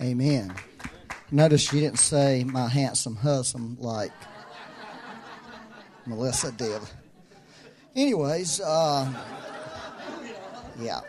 [0.00, 0.54] Amen.
[1.30, 4.12] Notice she didn't say my handsome husband like
[6.06, 6.80] Melissa did.
[7.96, 9.12] Anyways, uh,
[10.78, 11.00] yeah.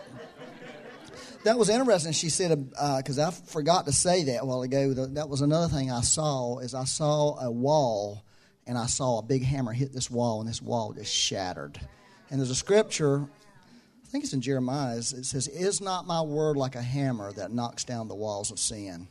[1.46, 2.12] That was interesting.
[2.12, 4.94] She said, because uh, I forgot to say that a while ago.
[4.94, 6.58] That was another thing I saw.
[6.58, 8.24] Is I saw a wall,
[8.67, 11.79] and I saw a big hammer hit this wall, and this wall just shattered.
[12.29, 13.28] And there's a scripture
[14.10, 17.52] I think it's in Jeremiah, it says, Is not my word like a hammer that
[17.52, 19.08] knocks down the walls of sin?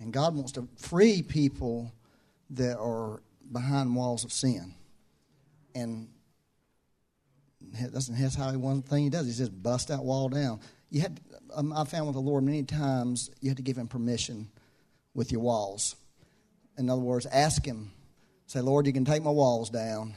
[0.00, 1.92] And God wants to free people
[2.48, 4.74] that are behind walls of sin.
[5.74, 6.08] And
[7.78, 9.26] that's, that's how he one thing he does.
[9.26, 10.58] He says, bust that wall down.
[10.88, 11.20] You had,
[11.54, 14.48] um, I found with the Lord many times you had to give him permission
[15.12, 15.96] with your walls.
[16.78, 17.90] In other words, ask him,
[18.46, 20.14] say, Lord, you can take my walls down.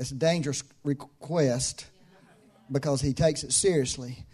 [0.00, 1.86] It's a dangerous request
[2.72, 4.24] because he takes it seriously.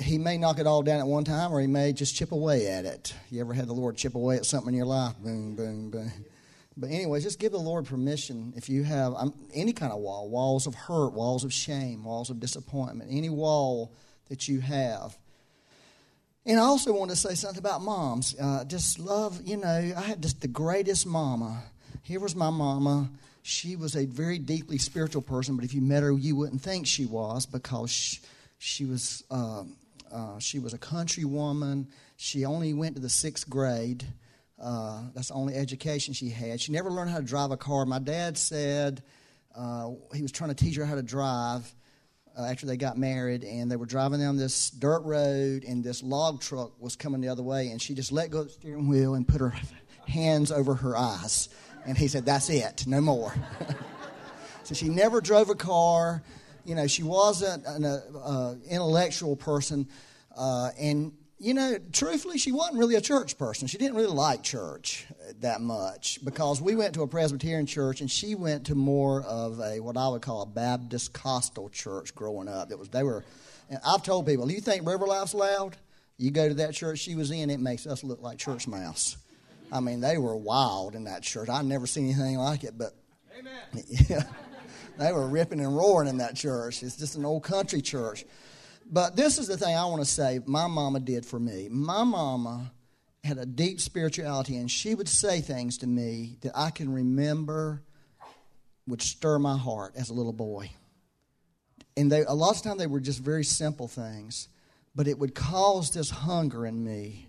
[0.00, 2.66] He may knock it all down at one time, or he may just chip away
[2.66, 3.14] at it.
[3.30, 5.14] You ever had the Lord chip away at something in your life?
[5.18, 6.10] Boom, boom, boom.
[6.76, 10.28] But anyways, just give the Lord permission if you have um, any kind of wall,
[10.28, 13.92] walls of hurt, walls of shame, walls of disappointment, any wall
[14.28, 15.16] that you have.
[16.44, 18.34] And I also want to say something about moms.
[18.38, 21.62] Uh, just love, you know, I had just the greatest mama.
[22.02, 23.08] Here was my mama
[23.46, 26.86] she was a very deeply spiritual person, but if you met her, you wouldn't think
[26.86, 28.20] she was because she,
[28.56, 29.64] she was uh,
[30.10, 31.86] uh, she was a country woman.
[32.16, 34.02] She only went to the sixth grade.
[34.58, 36.58] Uh, that's the only education she had.
[36.58, 37.84] She never learned how to drive a car.
[37.84, 39.02] My dad said
[39.54, 41.70] uh, he was trying to teach her how to drive
[42.38, 46.02] uh, after they got married, and they were driving down this dirt road, and this
[46.02, 48.88] log truck was coming the other way, and she just let go of the steering
[48.88, 49.52] wheel and put her
[50.06, 51.50] hands over her eyes
[51.86, 53.34] and he said, That's it, no more.
[54.64, 56.22] so she never drove a car.
[56.64, 59.88] You know, she wasn't an uh, intellectual person.
[60.36, 63.68] Uh, and, you know, truthfully, she wasn't really a church person.
[63.68, 65.06] She didn't really like church
[65.40, 69.60] that much because we went to a Presbyterian church and she went to more of
[69.60, 72.70] a, what I would call a Baptist Costal church growing up.
[72.70, 73.24] It was, they were,
[73.68, 75.76] and I've told people, you think River Life's loud?
[76.16, 79.18] You go to that church she was in, it makes us look like church mouse.
[79.74, 81.48] I mean, they were wild in that church.
[81.48, 82.92] I'd never seen anything like it, but
[83.36, 83.84] Amen.
[84.08, 84.22] yeah,
[84.98, 86.84] they were ripping and roaring in that church.
[86.84, 88.24] It's just an old country church.
[88.88, 91.68] But this is the thing I want to say my mama did for me.
[91.68, 92.70] My mama
[93.24, 97.82] had a deep spirituality, and she would say things to me that I can remember
[98.86, 100.70] would stir my heart as a little boy.
[101.96, 104.48] And they, a lot of times they were just very simple things,
[104.94, 107.28] but it would cause this hunger in me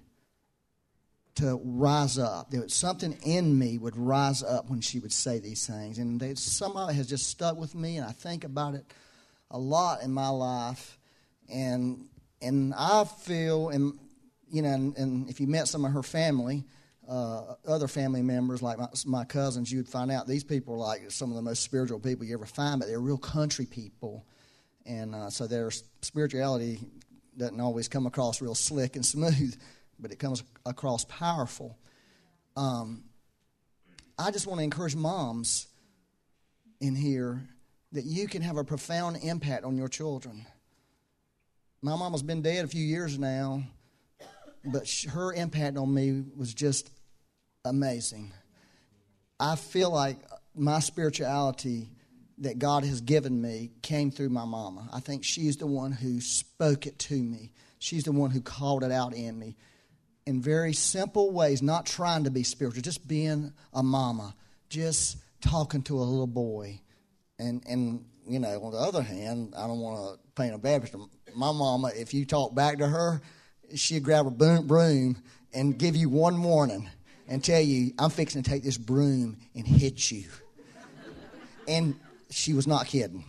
[1.35, 2.49] to rise up.
[2.49, 6.19] There was something in me would rise up when she would say these things, and
[6.19, 8.85] they, some of it has just stuck with me, and I think about it
[9.51, 10.97] a lot in my life,
[11.51, 12.07] and
[12.41, 13.97] and I feel, and
[14.49, 16.63] you know, and, and if you met some of her family,
[17.07, 21.11] uh, other family members like my, my cousins, you'd find out these people are like
[21.11, 24.25] some of the most spiritual people you ever find, but they're real country people,
[24.85, 25.69] and uh, so their
[26.01, 26.79] spirituality
[27.37, 29.53] doesn't always come across real slick and smooth
[29.99, 31.77] but it comes across powerful.
[32.55, 33.03] Um,
[34.17, 35.67] I just want to encourage moms
[36.79, 37.41] in here
[37.91, 40.45] that you can have a profound impact on your children.
[41.81, 43.63] My mama's been dead a few years now,
[44.63, 46.89] but her impact on me was just
[47.63, 48.33] amazing.
[49.39, 50.17] I feel like
[50.55, 51.89] my spirituality
[52.39, 54.89] that God has given me came through my mama.
[54.91, 57.51] I think she's the one who spoke it to me.
[57.79, 59.55] She's the one who called it out in me
[60.25, 64.35] in very simple ways, not trying to be spiritual, just being a mama,
[64.69, 66.79] just talking to a little boy.
[67.37, 70.81] And, and you know, on the other hand, I don't want to paint a bad
[70.81, 70.97] picture.
[71.35, 73.21] My mama, if you talk back to her,
[73.75, 75.21] she'd grab a broom
[75.53, 76.89] and give you one warning
[77.27, 80.25] and tell you, I'm fixing to take this broom and hit you.
[81.67, 81.95] and
[82.31, 83.25] she was not kidding.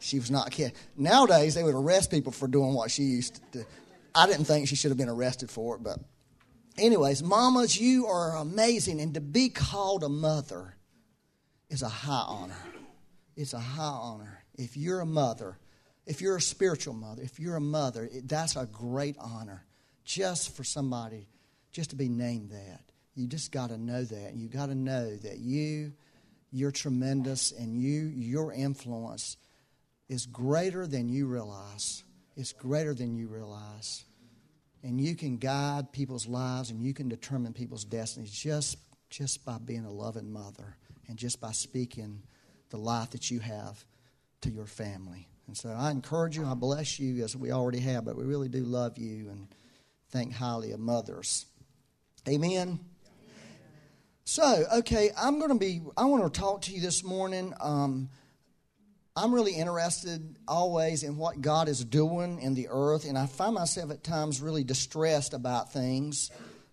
[0.00, 0.74] She was not kidding.
[0.96, 3.64] Nowadays, they would arrest people for doing what she used to do.
[4.14, 5.98] I didn't think she should have been arrested for it, but
[6.78, 10.76] anyways, mamas, you are amazing, and to be called a mother
[11.68, 12.56] is a high honor.
[13.36, 14.44] It's a high honor.
[14.56, 15.58] If you're a mother,
[16.06, 19.64] if you're a spiritual mother, if you're a mother, that's a great honor.
[20.04, 21.28] Just for somebody,
[21.70, 22.80] just to be named that.
[23.14, 24.34] You just got to know that.
[24.34, 25.92] You got to know that you,
[26.50, 29.36] you're tremendous, and you, your influence
[30.08, 32.02] is greater than you realize.
[32.36, 34.04] It's greater than you realize
[34.82, 38.78] and you can guide people's lives and you can determine people's destinies just
[39.10, 40.76] just by being a loving mother
[41.08, 42.22] and just by speaking
[42.70, 43.84] the life that you have
[44.42, 45.26] to your family.
[45.46, 48.48] And so I encourage you, I bless you as we already have, but we really
[48.48, 49.48] do love you and
[50.10, 51.46] think highly of mothers.
[52.28, 52.78] Amen.
[54.24, 57.54] So, okay, I'm going to be, I want to talk to you this morning.
[57.60, 58.10] Um,
[59.18, 63.52] I'm really interested always in what God is doing in the earth, and I find
[63.52, 66.30] myself at times really distressed about things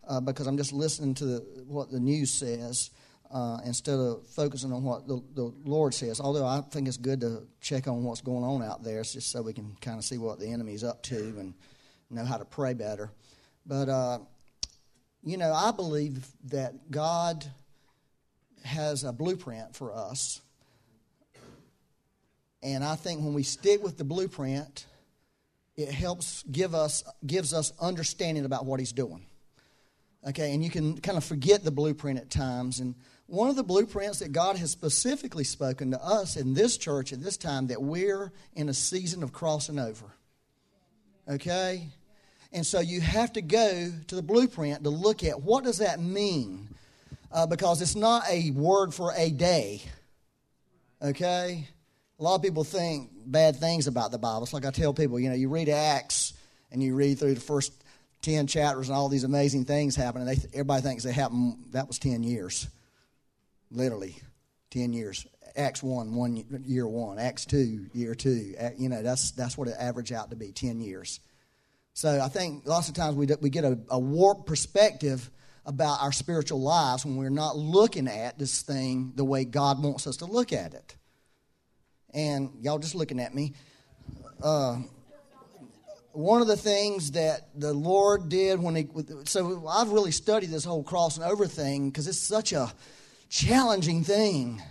[0.08, 2.92] uh, because I'm just listening to the, what the news says
[3.34, 6.22] uh, instead of focusing on what the, the, Lord says.
[6.22, 9.42] Although I think it's good to check on what's going on out there, just so
[9.42, 11.56] we can kind of see what the enemy's up to and
[12.12, 13.10] know how to pray better.
[13.66, 14.20] But, uh,
[15.24, 17.44] you know, I believe that God
[18.64, 20.42] has a blueprint for us
[22.66, 24.88] and I think when we stick with the blueprint,
[25.78, 29.24] it helps give us gives us understanding about what he's doing.
[30.28, 32.80] Okay, and you can kind of forget the blueprint at times.
[32.80, 32.96] And
[33.28, 37.22] one of the blueprints that God has specifically spoken to us in this church at
[37.22, 40.06] this time that we're in a season of crossing over.
[41.30, 41.90] Okay?
[42.52, 46.00] And so you have to go to the blueprint to look at what does that
[46.00, 46.70] mean?
[47.32, 49.84] Uh, because it's not a word for a day.
[51.02, 51.68] Okay?
[52.20, 54.44] A lot of people think bad things about the Bible.
[54.44, 56.34] It's like I tell people, you know, you read Acts
[56.72, 57.74] and you read through the first
[58.22, 61.88] 10 chapters and all these amazing things happen, and they, everybody thinks they happened, that
[61.88, 62.68] was 10 years.
[63.70, 64.16] Literally,
[64.72, 65.28] 10 years.
[65.56, 67.18] Acts 1, one year one.
[67.18, 68.56] Acts 2, year two.
[68.78, 71.20] You know, that's, that's what it averaged out to be, 10 years.
[71.94, 75.30] So I think lots of times we, we get a, a warped perspective
[75.66, 80.08] about our spiritual lives when we're not looking at this thing the way God wants
[80.08, 80.96] us to look at it
[82.16, 83.54] and y'all just looking at me.
[84.42, 84.78] Uh,
[86.14, 88.88] one of the things that the Lord did when He,
[89.26, 92.72] so I've really studied this whole crossing over thing because it's such a
[93.28, 94.62] challenging thing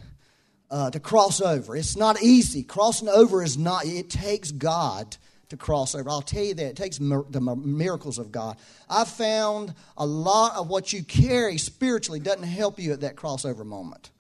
[0.71, 1.77] uh, to cross over.
[1.77, 2.63] It's not easy.
[2.63, 5.17] Crossing over is not, it takes God
[5.51, 6.09] to cross over.
[6.09, 6.65] I'll tell you that.
[6.65, 8.57] It takes mir- the miracles of God.
[8.89, 13.67] I've found a lot of what you carry spiritually doesn't help you at that crossover
[13.67, 14.11] moment.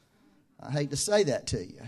[0.60, 1.80] I hate to say that to you.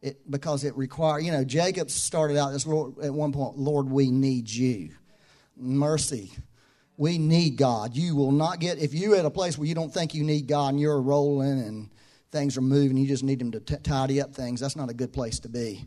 [0.00, 3.90] It, because it required, you know, Jacob started out as Lord, at one point, Lord,
[3.90, 4.90] we need you.
[5.56, 6.30] Mercy.
[6.96, 7.96] We need God.
[7.96, 10.46] You will not get, if you're at a place where you don't think you need
[10.46, 11.90] God and you're rolling and
[12.30, 14.94] things are moving, you just need Him to t- tidy up things, that's not a
[14.94, 15.86] good place to be.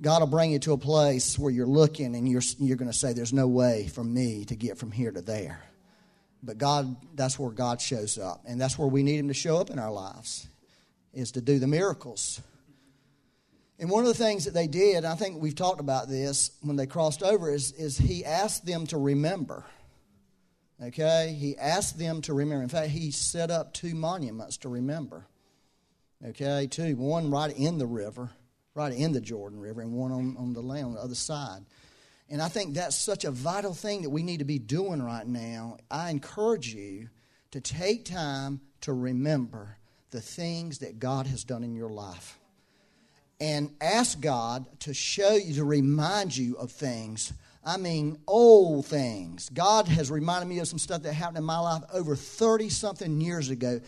[0.00, 2.96] God will bring you to a place where you're looking and you're, you're going to
[2.96, 5.62] say, There's no way for me to get from here to there.
[6.42, 8.42] But God, that's where God shows up.
[8.44, 10.48] And that's where we need Him to show up in our lives,
[11.14, 12.40] is to do the miracles.
[13.82, 16.76] And one of the things that they did, I think we've talked about this when
[16.76, 19.64] they crossed over, is, is he asked them to remember.
[20.80, 21.36] Okay?
[21.36, 22.62] He asked them to remember.
[22.62, 25.26] In fact, he set up two monuments to remember.
[26.24, 26.68] Okay?
[26.70, 26.94] Two.
[26.94, 28.30] One right in the river,
[28.76, 31.64] right in the Jordan River, and one on, on the land on the other side.
[32.30, 35.26] And I think that's such a vital thing that we need to be doing right
[35.26, 35.78] now.
[35.90, 37.08] I encourage you
[37.50, 39.76] to take time to remember
[40.12, 42.38] the things that God has done in your life
[43.42, 47.32] and ask God to show you, to remind you of things.
[47.64, 49.48] I mean, old things.
[49.48, 53.20] God has reminded me of some stuff that happened in my life over 30 something
[53.20, 53.80] years ago,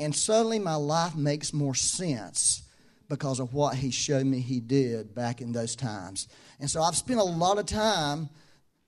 [0.00, 2.64] and suddenly my life makes more sense
[3.08, 6.26] because of what He showed me He did back in those times.
[6.58, 8.28] And so I've spent a lot of time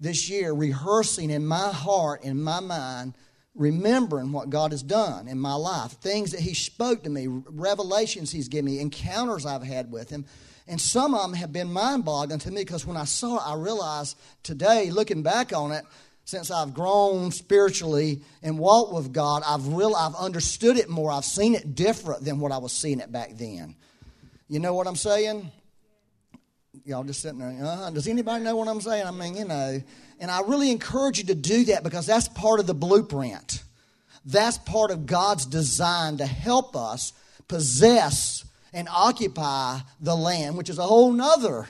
[0.00, 3.14] this year rehearsing in my heart, in my mind,
[3.58, 8.32] remembering what God has done in my life, things that He spoke to me, revelations
[8.32, 10.24] He's given me, encounters I've had with Him.
[10.66, 13.42] And some of them have been mind boggling to me because when I saw it,
[13.46, 15.84] I realized today, looking back on it,
[16.24, 21.10] since I've grown spiritually and walked with God, I've real I've understood it more.
[21.10, 23.74] I've seen it different than what I was seeing it back then.
[24.46, 25.50] You know what I'm saying?
[26.85, 27.56] Y'all just sitting there.
[27.64, 29.06] Uh, does anybody know what I'm saying?
[29.06, 29.82] I mean, you know.
[30.20, 33.62] And I really encourage you to do that because that's part of the blueprint.
[34.25, 37.12] That's part of God's design to help us
[37.47, 41.68] possess and occupy the land, which is a whole nother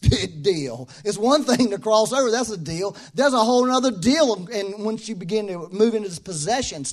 [0.00, 0.88] big deal.
[1.04, 2.96] It's one thing to cross over, that's a deal.
[3.14, 6.84] There's a whole other deal and once you begin to move into this possession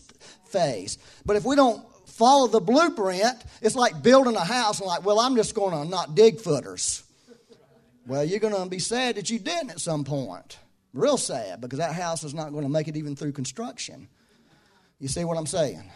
[0.46, 0.98] phase.
[1.26, 5.20] But if we don't follow the blueprint, it's like building a house and like, well,
[5.20, 7.04] I'm just going to not dig footers.
[8.08, 10.58] Well, you're going to be sad that you didn't at some point.
[10.94, 14.08] Real sad because that house is not going to make it even through construction.
[15.00, 15.92] You see what I'm saying?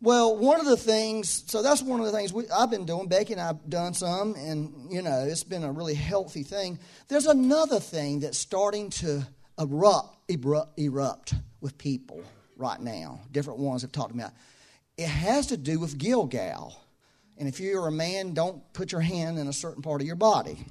[0.00, 3.08] Well, one of the things, so that's one of the things we, I've been doing.
[3.08, 6.78] Becky and I've done some, and you know, it's been a really healthy thing.
[7.08, 9.26] There's another thing that's starting to
[9.58, 12.22] erupt, erupt, erupt with people
[12.56, 13.20] right now.
[13.32, 14.32] Different ones have talked about.
[14.96, 16.76] It has to do with Gilgal.
[17.38, 20.16] And if you're a man, don't put your hand in a certain part of your
[20.16, 20.64] body.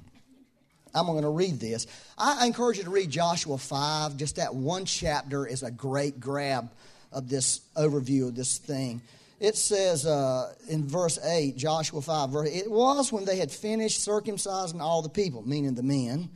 [0.94, 1.86] I'm going to read this.
[2.18, 4.16] I encourage you to read Joshua 5.
[4.16, 6.70] Just that one chapter is a great grab
[7.10, 9.02] of this overview of this thing.
[9.40, 14.06] It says uh, in verse 8, Joshua 5, verse, it was when they had finished
[14.06, 16.30] circumcising all the people, meaning the men,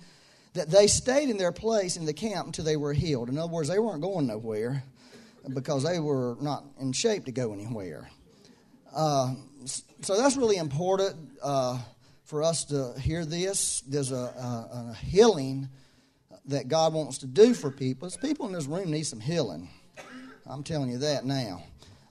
[0.55, 3.29] that they stayed in their place in the camp until they were healed.
[3.29, 4.83] In other words, they weren't going nowhere
[5.55, 8.11] because they were not in shape to go anywhere.
[8.95, 9.35] Uh,
[10.01, 11.79] so that's really important uh,
[12.27, 13.81] for us to hear this.
[13.83, 15.69] There's a, a, a, healing
[16.47, 18.09] that God wants to do for people.
[18.09, 19.71] There's People in this room need some healing.
[20.47, 21.63] I'm telling you that now.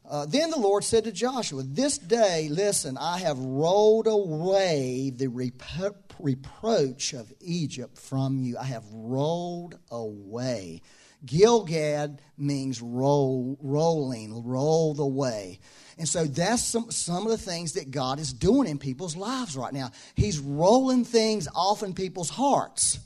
[0.09, 5.27] Uh, then the Lord said to Joshua, This day, listen, I have rolled away the
[5.27, 8.57] repro- reproach of Egypt from you.
[8.57, 10.81] I have rolled away.
[11.25, 15.59] Gilgal means roll, rolling, rolled away.
[15.97, 19.55] And so that's some, some of the things that God is doing in people's lives
[19.55, 19.91] right now.
[20.15, 22.99] He's rolling things off in people's hearts.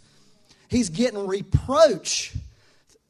[0.70, 2.34] He's getting reproach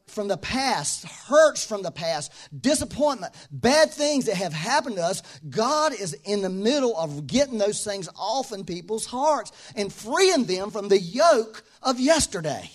[0.10, 5.22] from the past, hurts from the past, disappointment, bad things that have happened to us,
[5.50, 10.46] God is in the middle of getting those things off in people's hearts and freeing
[10.46, 12.70] them from the yoke of yesterday.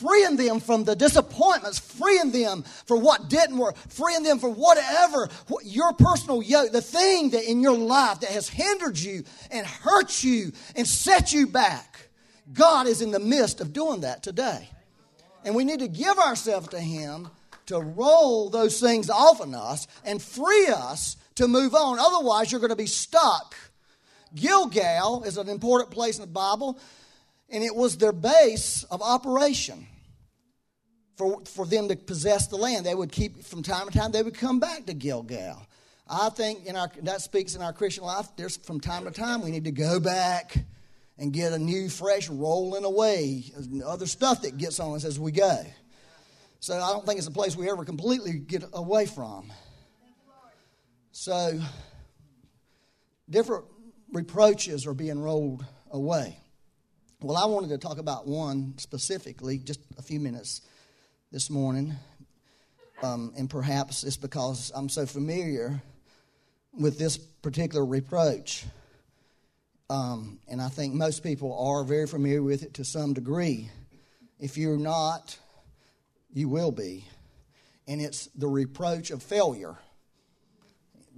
[0.00, 5.28] Freeing them from the disappointments, freeing them for what didn't work, freeing them for whatever,
[5.48, 9.66] what, your personal yoke, the thing that in your life that has hindered you and
[9.66, 12.08] hurt you and set you back.
[12.52, 14.70] God is in the midst of doing that today.
[15.44, 17.28] And we need to give ourselves to Him
[17.66, 21.98] to roll those things off of us and free us to move on.
[21.98, 23.54] Otherwise, you're going to be stuck.
[24.34, 26.78] Gilgal is an important place in the Bible,
[27.50, 29.86] and it was their base of operation
[31.16, 32.86] for, for them to possess the land.
[32.86, 35.66] They would keep, from time to time, they would come back to Gilgal.
[36.08, 39.42] I think in our, that speaks in our Christian life, there's from time to time
[39.42, 40.56] we need to go back
[41.18, 43.44] and get a new, fresh rolling away,
[43.84, 45.62] other stuff that gets on us as we go.
[46.60, 49.52] So I don't think it's a place we ever completely get away from.
[51.12, 51.60] So
[53.28, 53.64] different
[54.12, 56.38] reproaches are being rolled away.
[57.22, 60.62] Well, I wanted to talk about one specifically, just a few minutes
[61.30, 61.94] this morning.
[63.02, 65.82] Um, and perhaps it's because I'm so familiar
[66.72, 68.64] with this particular reproach.
[69.90, 73.68] Um, and I think most people are very familiar with it to some degree.
[74.38, 75.36] If you're not,
[76.32, 77.04] you will be.
[77.86, 79.76] And it's the reproach of failure.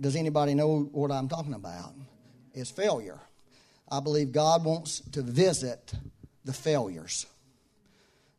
[0.00, 1.94] Does anybody know what I'm talking about?
[2.54, 3.21] It's failure.
[3.92, 5.92] I believe God wants to visit
[6.46, 7.26] the failures.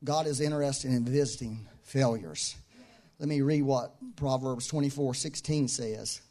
[0.04, 2.56] God is interested in visiting failures.
[3.20, 6.22] Let me read what Proverbs 24 16 says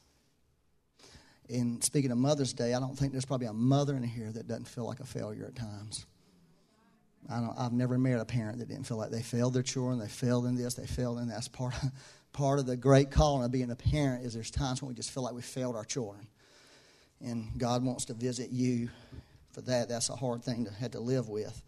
[1.49, 4.49] in speaking of Mother's Day, I don't think there's probably a mother in here that
[4.49, 6.05] doesn't feel like a failure at times.
[7.31, 9.99] I don't, I've never met a parent that didn't feel like they failed their children,
[9.99, 11.35] they failed in this, they failed in that.
[11.35, 11.91] That's part of,
[12.33, 15.13] part of the great calling of being a parent is there's times when we just
[15.13, 16.27] feel like we failed our children.
[17.25, 18.89] And God wants to visit you
[19.53, 19.89] for that.
[19.89, 21.63] That's a hard thing to have to live with.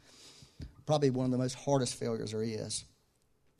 [0.87, 2.84] Probably one of the most hardest failures there is.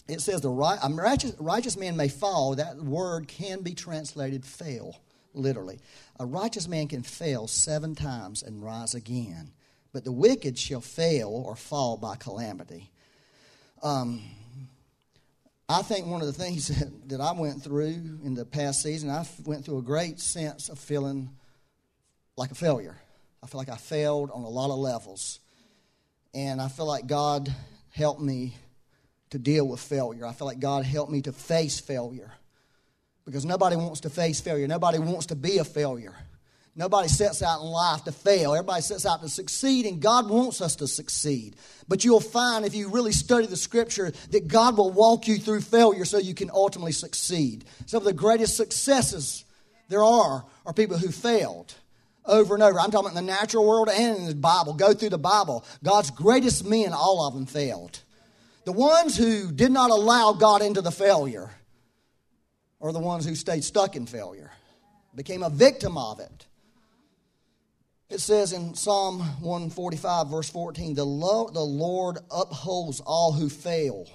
[0.07, 2.57] It says the right, a righteous, righteous man may fall.
[2.57, 5.01] That word can be translated fail
[5.35, 5.81] literally.
[6.19, 9.51] A righteous man can fail seven times and rise again,
[9.93, 12.91] but the wicked shall fail or fall by calamity.
[13.83, 14.23] Um,
[15.69, 19.11] I think one of the things that, that I went through in the past season,
[19.11, 21.31] I went through a great sense of feeling
[22.37, 22.97] like a failure.
[23.43, 25.41] I feel like I failed on a lot of levels.
[26.33, 27.53] And I feel like God
[27.91, 28.55] helped me
[29.31, 30.27] to deal with failure.
[30.27, 32.33] I feel like God helped me to face failure
[33.25, 34.67] because nobody wants to face failure.
[34.67, 36.15] Nobody wants to be a failure.
[36.77, 38.53] Nobody sets out in life to fail.
[38.53, 41.55] Everybody sets out to succeed, and God wants us to succeed.
[41.87, 45.61] But you'll find if you really study the scripture that God will walk you through
[45.61, 47.65] failure so you can ultimately succeed.
[47.87, 49.45] Some of the greatest successes
[49.89, 51.75] there are are people who failed
[52.25, 52.81] over and over.
[52.81, 54.75] I'm talking about in the natural world and in the Bible.
[54.75, 55.65] Go through the Bible.
[55.83, 58.01] God's greatest men, all of them failed.
[58.65, 61.51] The ones who did not allow God into the failure
[62.81, 64.51] are the ones who stayed stuck in failure,
[65.15, 66.47] became a victim of it.
[68.11, 74.07] It says in Psalm 145, verse 14, the, Lord, upholds all who fail.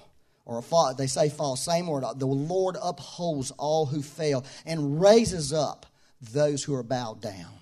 [0.46, 2.04] Or fall, they say fall, same word.
[2.16, 5.86] The Lord upholds all who fail and raises up
[6.20, 7.59] those who are bowed down.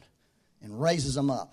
[0.62, 1.52] And raises them up.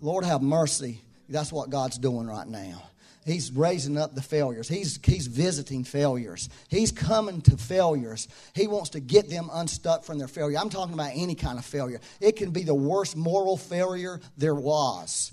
[0.00, 1.00] Lord have mercy.
[1.28, 2.82] That's what God's doing right now.
[3.24, 4.68] He's raising up the failures.
[4.68, 6.48] He's, he's visiting failures.
[6.68, 8.28] He's coming to failures.
[8.54, 10.58] He wants to get them unstuck from their failure.
[10.58, 12.00] I'm talking about any kind of failure.
[12.20, 15.32] It can be the worst moral failure there was.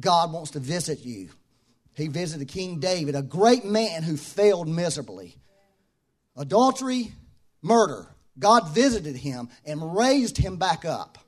[0.00, 1.28] God wants to visit you
[1.94, 5.36] He visited King David, a great man who failed miserably.
[6.36, 7.12] Adultery,
[7.62, 8.06] murder.
[8.38, 11.18] God visited him and raised him back up.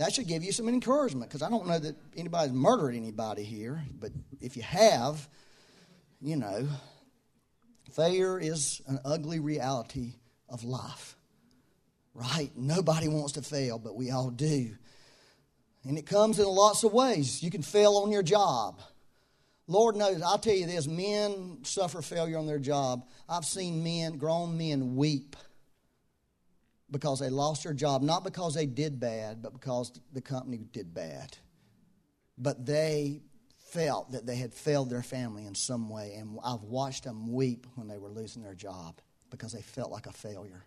[0.00, 3.84] That should give you some encouragement because I don't know that anybody's murdered anybody here,
[3.98, 5.28] but if you have,
[6.22, 6.66] you know,
[7.92, 10.14] failure is an ugly reality
[10.48, 11.16] of life.
[12.14, 12.50] Right?
[12.56, 14.70] Nobody wants to fail, but we all do.
[15.84, 17.42] And it comes in lots of ways.
[17.42, 18.80] You can fail on your job.
[19.66, 23.06] Lord knows, I'll tell you this men suffer failure on their job.
[23.28, 25.36] I've seen men, grown men, weep
[26.90, 30.92] because they lost their job, not because they did bad, but because the company did
[30.92, 31.36] bad.
[32.36, 33.22] But they
[33.56, 37.66] felt that they had failed their family in some way, and I've watched them weep
[37.76, 40.64] when they were losing their job because they felt like a failure.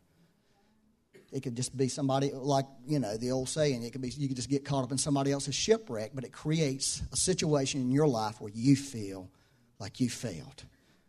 [1.31, 3.83] It could just be somebody like you know the old saying.
[3.83, 6.31] It could be you could just get caught up in somebody else's shipwreck, but it
[6.31, 9.29] creates a situation in your life where you feel
[9.79, 10.63] like you failed,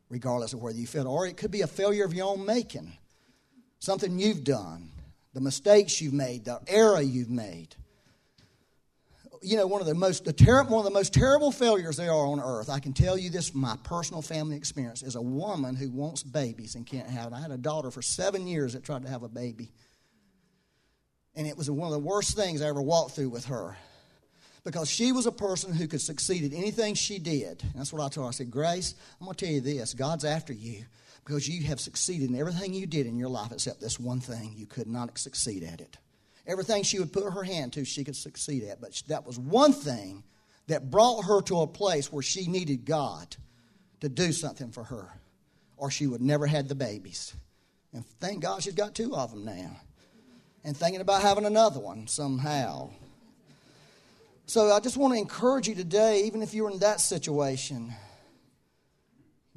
[0.09, 2.97] regardless of whether you failed, or it could be a failure of your own making,
[3.79, 4.89] something you've done,
[5.35, 7.75] the mistakes you've made, the error you've made.
[9.43, 12.11] You know, one of the most the ter- one of the most terrible failures there
[12.11, 12.71] are on earth.
[12.71, 16.23] I can tell you this from my personal family experience is a woman who wants
[16.23, 17.35] babies and can't have it.
[17.35, 19.71] I had a daughter for seven years that tried to have a baby.
[21.37, 23.77] And it was one of the worst things I ever walked through with her.
[24.63, 27.63] Because she was a person who could succeed at anything she did.
[27.63, 28.29] And that's what I told her.
[28.29, 30.87] I said, Grace, I'm going to tell you this God's after you
[31.25, 34.53] because you have succeeded in everything you did in your life except this one thing.
[34.57, 35.97] You could not succeed at it.
[36.47, 38.81] Everything she would put her hand to, she could succeed at.
[38.81, 40.23] But that was one thing
[40.67, 43.37] that brought her to a place where she needed God
[44.01, 45.09] to do something for her,
[45.77, 47.35] or she would never had the babies.
[47.95, 49.77] And thank God she's got two of them now
[50.65, 52.91] and thinking about having another one somehow.
[54.47, 57.95] So I just want to encourage you today, even if you're in that situation,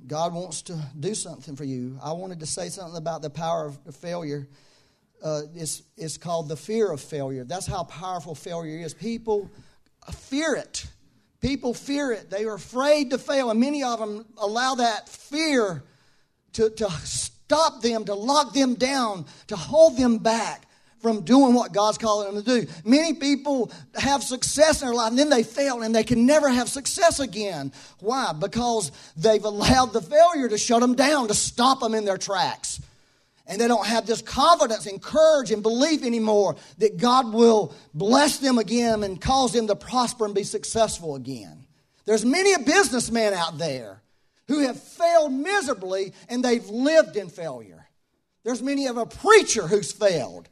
[0.05, 1.99] God wants to do something for you.
[2.03, 4.47] I wanted to say something about the power of failure.
[5.23, 7.43] Uh, it's, it's called the fear of failure.
[7.43, 8.93] That's how powerful failure is.
[8.93, 9.49] People
[10.11, 10.85] fear it.
[11.41, 12.29] People fear it.
[12.29, 15.83] They are afraid to fail, and many of them allow that fear
[16.53, 20.66] to, to stop them, to lock them down, to hold them back
[21.01, 22.71] from doing what God's calling them to do.
[22.83, 26.49] Many people have success in their life and then they fail and they can never
[26.49, 27.71] have success again.
[27.99, 28.33] Why?
[28.33, 32.81] Because they've allowed the failure to shut them down, to stop them in their tracks.
[33.45, 38.39] And they don't have this confidence and courage and belief anymore that God will bless
[38.39, 41.65] them again and cause them to prosper and be successful again.
[42.05, 44.01] There's many a businessman out there
[44.47, 47.87] who have failed miserably and they've lived in failure.
[48.43, 50.49] There's many of a preacher who's failed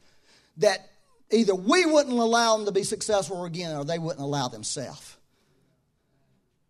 [0.57, 0.89] that
[1.31, 5.17] either we wouldn't allow them to be successful again or they wouldn't allow themselves.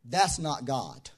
[0.05, 1.09] That's not God.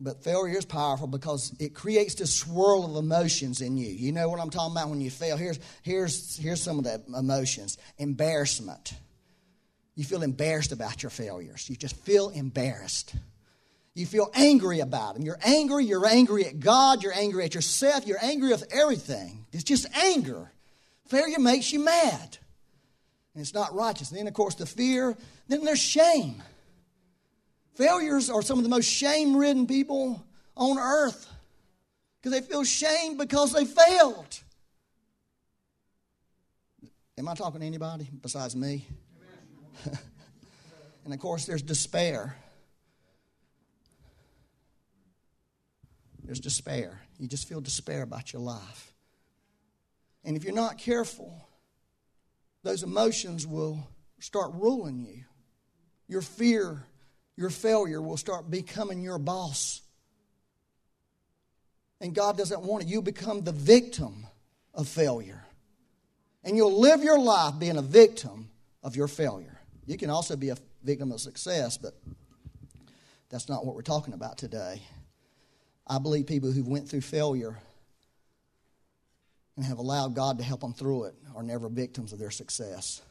[0.00, 3.88] But failure is powerful because it creates this swirl of emotions in you.
[3.88, 5.36] You know what I'm talking about when you fail?
[5.36, 8.94] Here's, here's, here's some of the emotions embarrassment.
[9.96, 13.14] You feel embarrassed about your failures, you just feel embarrassed.
[13.94, 15.24] You feel angry about them.
[15.24, 15.84] You're angry.
[15.84, 17.02] You're angry at God.
[17.02, 18.06] You're angry at yourself.
[18.06, 19.44] You're angry with everything.
[19.52, 20.52] It's just anger.
[21.08, 22.38] Failure makes you mad.
[23.34, 24.10] And it's not righteous.
[24.10, 25.16] And then, of course, the fear.
[25.48, 26.42] Then there's shame.
[27.74, 30.24] Failures are some of the most shame ridden people
[30.56, 31.32] on earth
[32.20, 34.42] because they feel shame because they failed.
[37.16, 38.86] Am I talking to anybody besides me?
[41.04, 42.36] and of course, there's despair.
[46.22, 47.00] There's despair.
[47.18, 48.92] You just feel despair about your life.
[50.28, 51.48] And if you're not careful,
[52.62, 53.88] those emotions will
[54.20, 55.24] start ruling you.
[56.06, 56.84] Your fear,
[57.34, 59.80] your failure will start becoming your boss.
[62.02, 62.90] And God doesn't want it.
[62.90, 64.26] You become the victim
[64.74, 65.46] of failure.
[66.44, 68.50] And you'll live your life being a victim
[68.82, 69.58] of your failure.
[69.86, 71.94] You can also be a victim of success, but
[73.30, 74.82] that's not what we're talking about today.
[75.86, 77.56] I believe people who've went through failure
[79.58, 83.02] and have allowed God to help them through it are never victims of their success.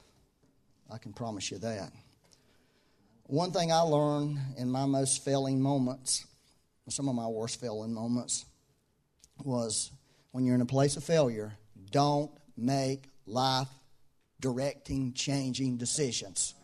[0.89, 1.91] I can promise you that.
[3.25, 6.25] One thing I learned in my most failing moments,
[6.87, 8.45] some of my worst failing moments,
[9.43, 9.91] was
[10.31, 11.57] when you're in a place of failure,
[11.91, 13.67] don't make life
[14.39, 16.55] directing, changing decisions.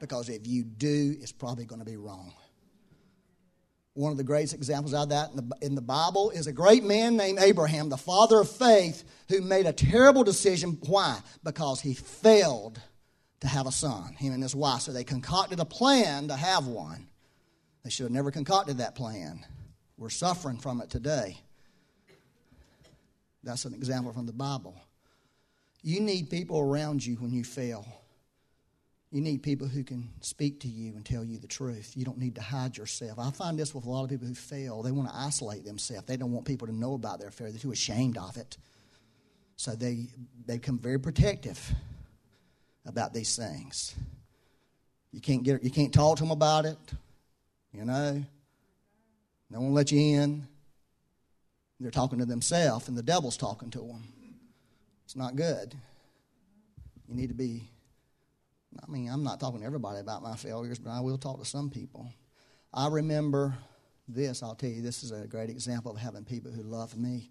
[0.00, 2.32] Because if you do, it's probably going to be wrong.
[3.94, 6.84] One of the greatest examples of that in the, in the Bible is a great
[6.84, 10.78] man named Abraham, the father of faith, who made a terrible decision.
[10.86, 11.18] Why?
[11.42, 12.80] Because he failed
[13.40, 14.82] to have a son, him and his wife.
[14.82, 17.08] So they concocted a plan to have one.
[17.82, 19.44] They should have never concocted that plan.
[19.96, 21.38] We're suffering from it today.
[23.42, 24.74] That's an example from the Bible.
[25.82, 27.86] You need people around you when you fail.
[29.10, 31.94] You need people who can speak to you and tell you the truth.
[31.96, 33.18] You don't need to hide yourself.
[33.18, 34.82] I find this with a lot of people who fail.
[34.82, 36.06] They want to isolate themselves.
[36.06, 37.52] They don't want people to know about their failure.
[37.52, 38.56] They're too ashamed of it.
[39.56, 40.06] So they,
[40.46, 41.72] they become very protective
[42.86, 43.96] about these things.
[45.12, 46.78] You can't, get, you can't talk to them about it,
[47.72, 48.24] you know.
[49.50, 50.46] They won't let you in.
[51.80, 54.04] They're talking to themselves, and the devil's talking to them.
[55.04, 55.74] It's not good.
[57.08, 57.68] You need to be
[58.78, 61.44] I mean, I'm not talking to everybody about my failures, but I will talk to
[61.44, 62.12] some people.
[62.72, 63.54] I remember
[64.06, 67.30] this, I'll tell you, this is a great example of having people who love me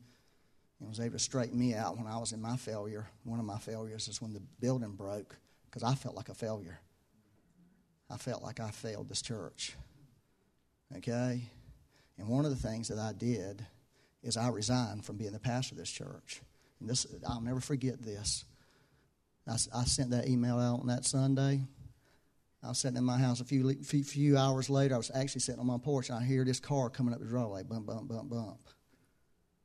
[0.79, 3.07] and was able to straighten me out when I was in my failure.
[3.23, 6.79] One of my failures is when the building broke because I felt like a failure.
[8.09, 9.75] I felt like I failed this church.
[10.97, 11.43] Okay?
[12.17, 13.65] And one of the things that I did
[14.23, 16.41] is I resigned from being the pastor of this church.
[16.79, 18.45] And this, I'll never forget this.
[19.49, 21.61] I, I sent that email out on that Sunday.
[22.63, 24.93] I was sitting in my house a few, few, few hours later.
[24.93, 27.25] I was actually sitting on my porch, and I hear this car coming up the
[27.25, 28.59] driveway, bump, bump, bump, bump.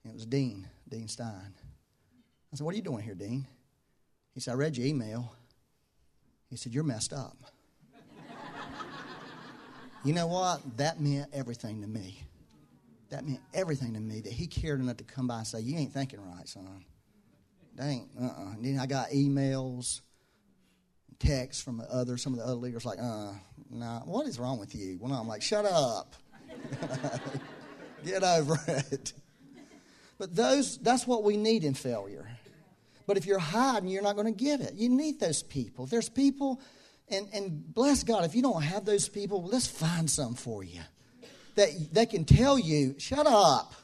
[0.04, 1.54] And it was Dean, Dean Stein.
[2.52, 3.46] I said, What are you doing here, Dean?
[4.32, 5.34] He said, I read your email.
[6.48, 7.36] He said, You're messed up.
[10.04, 10.76] you know what?
[10.76, 12.22] That meant everything to me.
[13.10, 15.76] That meant everything to me that he cared enough to come by and say, You
[15.78, 16.84] ain't thinking right, son.
[17.76, 18.52] Dang, uh-uh.
[18.52, 20.00] And then I got emails,
[21.18, 23.32] texts from the other, some of the other leaders like, uh,
[23.70, 24.98] nah, what is wrong with you?
[25.00, 26.14] Well, I'm like, shut up.
[28.04, 29.12] Get over it.
[30.18, 32.28] But those, that's what we need in failure.
[33.06, 34.74] But if you're hiding, you're not going to get it.
[34.74, 35.86] You need those people.
[35.86, 36.60] There's people,
[37.08, 40.80] and, and bless God, if you don't have those people, let's find some for you
[41.54, 43.74] that, they can tell you, shut up.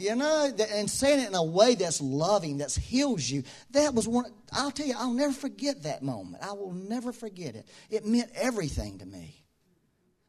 [0.00, 3.42] You know, and saying it in a way that's loving, that heals you.
[3.72, 6.40] That was one, I'll tell you, I'll never forget that moment.
[6.40, 7.66] I will never forget it.
[7.90, 9.44] It meant everything to me.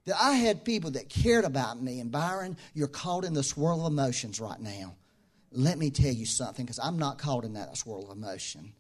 [0.06, 2.00] That I had people that cared about me.
[2.00, 4.96] And Byron, you're caught in the swirl of emotions right now.
[5.52, 8.74] Let me tell you something, because I'm not caught in that swirl of emotion.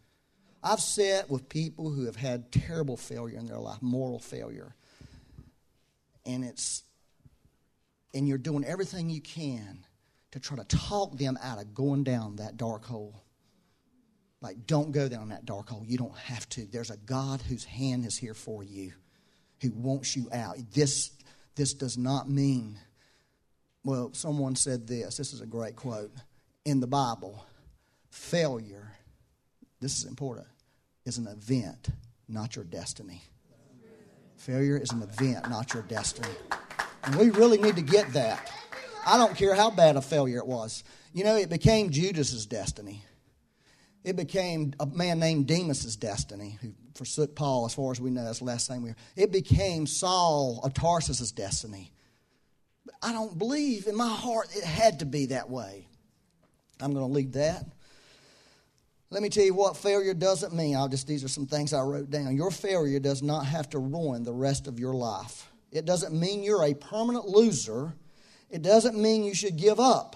[0.63, 4.73] I've sat with people who have had terrible failure in their life, moral failure.
[6.25, 6.81] And it's,
[8.15, 9.85] and you're doing everything you can
[10.31, 13.23] to try to talk them out of going down that dark hole.
[14.41, 15.83] Like, don't go down that dark hole.
[15.85, 16.65] You don't have to.
[16.65, 18.93] There's a God whose hand is here for you,
[19.61, 20.57] who wants you out.
[20.73, 21.11] This,
[21.55, 22.79] this does not mean,
[23.83, 25.17] well, someone said this.
[25.17, 26.11] This is a great quote.
[26.63, 27.45] In the Bible,
[28.09, 28.93] failure,
[29.81, 30.47] this is important,
[31.05, 31.89] is an event,
[32.27, 33.21] not your destiny.
[34.37, 36.33] Failure is an event, not your destiny.
[37.03, 38.49] And we really need to get that.
[39.09, 40.83] I don't care how bad a failure it was.
[41.13, 43.03] You know, it became Judas's destiny.
[44.03, 48.23] It became a man named Demas's destiny, who forsook Paul, as far as we know.
[48.23, 48.97] That's the last thing we heard.
[49.15, 51.91] It became Saul of Tarsus's destiny.
[52.85, 55.87] But I don't believe in my heart it had to be that way.
[56.79, 57.65] I'm going to leave that.
[59.09, 60.75] Let me tell you what failure doesn't mean.
[60.75, 62.35] I'll just these are some things I wrote down.
[62.35, 65.49] Your failure does not have to ruin the rest of your life.
[65.71, 67.93] It doesn't mean you're a permanent loser
[68.49, 70.15] it doesn't mean you should give up.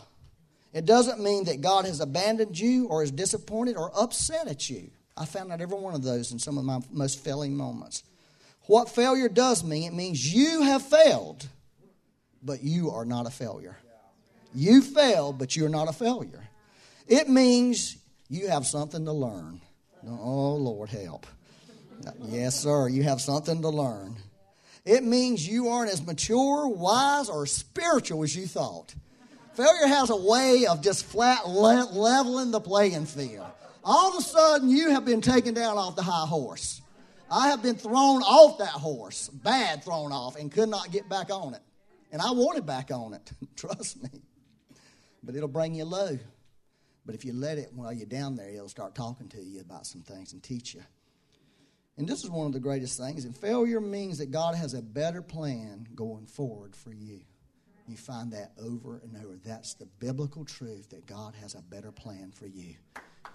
[0.74, 4.90] It doesn't mean that God has abandoned you or is disappointed or upset at you.
[5.16, 8.04] I found out every one of those in some of my most failing moments.
[8.66, 11.48] What failure does mean, it means you have failed,
[12.42, 13.78] but you are not a failure.
[14.56, 16.48] You failed, but you're not a failure.
[17.08, 17.98] It means
[18.30, 19.62] you have something to learn.
[20.08, 21.28] Oh, Lord, help.
[22.26, 24.16] Yes, sir, you have something to learn.
[24.86, 28.94] It means you aren't as mature, wise, or spiritual as you thought.
[29.54, 33.46] Failure has a way of just flat le- leveling the playing field.
[33.84, 36.82] All of a sudden, you have been taken down off the high horse.
[37.30, 41.32] I have been thrown off that horse, bad thrown off, and could not get back
[41.32, 41.62] on it.
[42.12, 44.10] And I wanted back on it, trust me.
[45.24, 46.20] But it'll bring you low.
[47.06, 49.86] But if you let it while you're down there, it'll start talking to you about
[49.86, 50.84] some things and teach you.
[51.98, 53.26] And this is one of the greatest things.
[53.26, 57.20] And failure means that God has a better plan going forward for you.
[57.88, 59.38] You find that over and over.
[59.44, 62.76] That's the biblical truth that God has a better plan for you.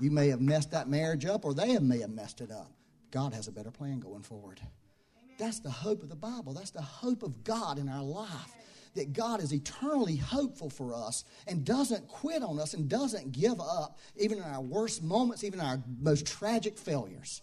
[0.01, 2.73] You may have messed that marriage up, or they may have messed it up.
[3.11, 4.61] God has a better plan going forward.
[4.61, 5.37] Amen.
[5.39, 6.55] That's the hope of the Bible.
[6.55, 8.55] That's the hope of God in our life.
[8.95, 13.61] That God is eternally hopeful for us and doesn't quit on us and doesn't give
[13.61, 17.43] up, even in our worst moments, even our most tragic failures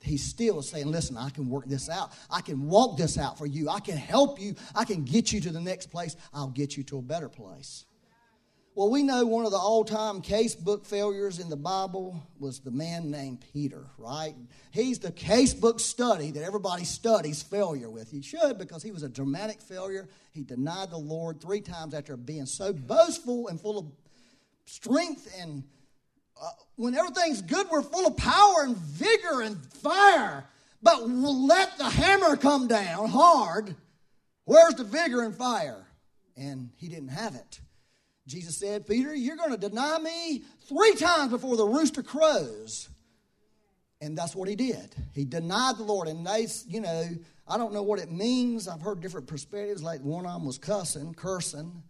[0.00, 2.12] he still saying, Listen, I can work this out.
[2.30, 3.68] I can walk this out for you.
[3.68, 4.54] I can help you.
[4.74, 6.16] I can get you to the next place.
[6.32, 7.86] I'll get you to a better place.
[8.76, 12.70] Well, we know one of the all time casebook failures in the Bible was the
[12.70, 14.34] man named Peter, right?
[14.70, 18.10] He's the casebook study that everybody studies failure with.
[18.10, 20.10] He should because he was a dramatic failure.
[20.30, 23.86] He denied the Lord three times after being so boastful and full of
[24.66, 25.64] strength and
[26.40, 30.44] uh, when everything's good, we're full of power and vigor and fire.
[30.82, 33.74] But we'll let the hammer come down hard.
[34.44, 35.84] Where's the vigor and fire?
[36.36, 37.60] And he didn't have it.
[38.26, 42.88] Jesus said, Peter, you're going to deny me three times before the rooster crows.
[44.00, 44.94] And that's what he did.
[45.14, 46.08] He denied the Lord.
[46.08, 47.08] And they, you know,
[47.48, 48.68] I don't know what it means.
[48.68, 49.82] I've heard different perspectives.
[49.82, 51.82] Like one of them was cussing, cursing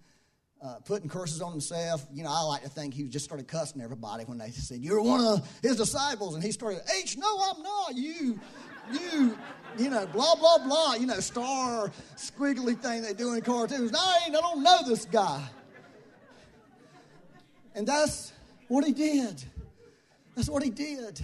[0.63, 2.07] uh, putting curses on himself.
[2.13, 5.03] You know, I like to think he just started cussing everybody when they said, You're
[5.03, 6.35] one of his disciples.
[6.35, 7.95] And he started, H, no, I'm not.
[7.95, 8.41] You,
[8.93, 9.39] you,
[9.79, 10.95] you know, blah, blah, blah.
[10.95, 13.93] You know, star squiggly thing they do in cartoons.
[13.93, 15.43] No, I, ain't, I don't know this guy.
[17.75, 18.33] And that's
[18.69, 19.43] what he did.
[20.35, 21.21] That's what he did.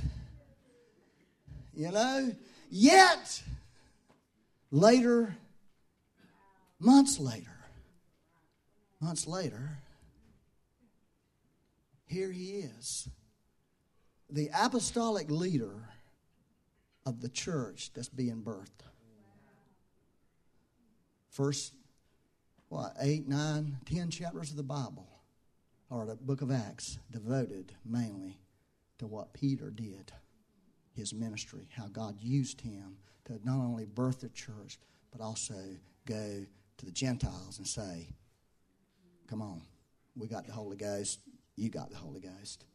[1.74, 2.32] You know?
[2.70, 3.42] Yet,
[4.70, 5.34] later,
[6.78, 7.51] months later,
[9.02, 9.78] months later,
[12.06, 13.08] here he is,
[14.30, 15.88] the apostolic leader
[17.04, 18.86] of the church that's being birthed.
[21.30, 21.74] First,
[22.68, 25.08] what, eight, nine, ten chapters of the Bible,
[25.90, 28.38] or the book of Acts, devoted mainly
[28.98, 30.12] to what Peter did,
[30.94, 34.78] his ministry, how God used him to not only birth the church,
[35.10, 35.54] but also
[36.06, 36.46] go
[36.78, 38.08] to the Gentiles and say,
[39.32, 39.62] Come on.
[40.14, 41.20] We got the Holy Ghost.
[41.56, 42.66] You got the Holy Ghost.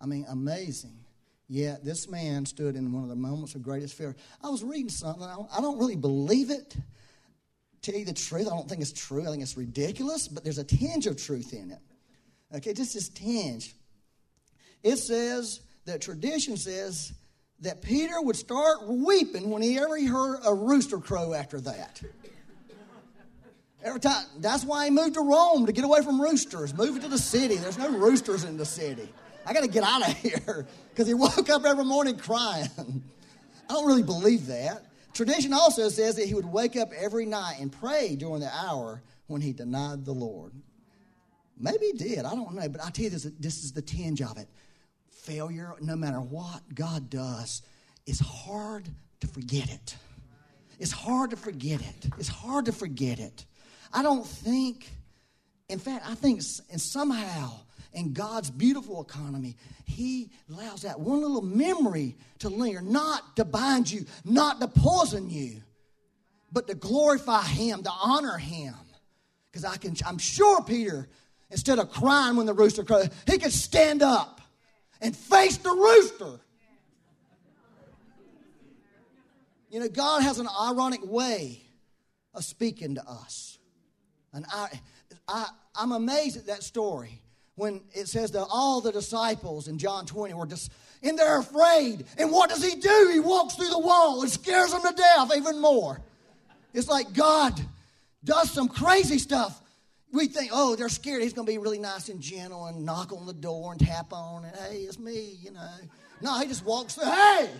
[0.00, 0.96] I mean, amazing.
[1.50, 4.16] Yet this man stood in one of the moments of greatest fear.
[4.42, 5.22] I was reading something.
[5.22, 6.74] I don't really believe it.
[7.82, 9.20] Tell you the truth, I don't think it's true.
[9.20, 11.80] I think it's ridiculous, but there's a tinge of truth in it.
[12.56, 13.74] Okay, just this tinge.
[14.82, 17.12] It says that tradition says
[17.60, 22.00] that Peter would start weeping when he heard a rooster crow after that.
[23.84, 24.24] Every time.
[24.38, 26.74] That's why he moved to Rome to get away from roosters.
[26.74, 27.56] Move to the city.
[27.56, 29.08] There's no roosters in the city.
[29.44, 32.68] I got to get out of here because he woke up every morning crying.
[33.68, 34.84] I don't really believe that.
[35.14, 39.02] Tradition also says that he would wake up every night and pray during the hour
[39.26, 40.52] when he denied the Lord.
[41.58, 42.20] Maybe he did.
[42.20, 42.68] I don't know.
[42.68, 44.48] But I tell you this, this is the tinge of it.
[45.10, 47.62] Failure, no matter what God does,
[48.06, 48.88] is hard
[49.20, 49.96] to forget it.
[50.78, 52.10] It's hard to forget it.
[52.18, 53.44] It's hard to forget it.
[53.92, 54.90] I don't think,
[55.68, 57.60] in fact, I think and somehow
[57.92, 63.90] in God's beautiful economy, He allows that one little memory to linger, not to bind
[63.90, 65.62] you, not to poison you,
[66.50, 68.74] but to glorify Him, to honor Him.
[69.50, 71.08] Because I can, I'm sure Peter,
[71.50, 74.40] instead of crying when the rooster crows, he could stand up
[75.00, 76.40] and face the rooster.
[79.70, 81.62] You know, God has an ironic way
[82.34, 83.51] of speaking to us.
[84.32, 84.68] And I,
[85.28, 87.20] I, I'm amazed at that story
[87.54, 92.06] when it says that all the disciples in John 20 were just, and they're afraid.
[92.18, 93.10] And what does he do?
[93.12, 96.00] He walks through the wall and scares them to death even more.
[96.72, 97.60] It's like God
[98.24, 99.60] does some crazy stuff.
[100.12, 101.22] We think, oh, they're scared.
[101.22, 104.12] He's going to be really nice and gentle and knock on the door and tap
[104.12, 105.70] on and, hey, it's me, you know.
[106.20, 107.50] No, he just walks through, hey!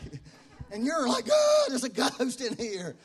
[0.70, 2.96] And you're like, oh, there's a ghost in here.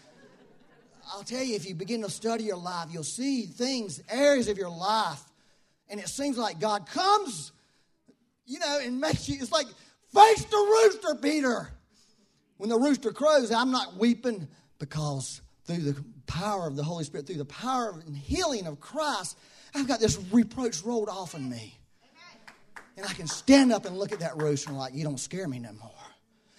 [1.13, 4.57] I'll tell you, if you begin to study your life, you'll see things, areas of
[4.57, 5.23] your life,
[5.89, 7.51] and it seems like God comes,
[8.45, 9.67] you know, and makes you, it's like,
[10.13, 11.69] face the rooster, Peter.
[12.57, 14.47] When the rooster crows, I'm not weeping
[14.79, 19.37] because through the power of the Holy Spirit, through the power and healing of Christ,
[19.75, 21.77] I've got this reproach rolled off on me.
[22.95, 25.47] And I can stand up and look at that rooster and like, you don't scare
[25.47, 25.91] me no more.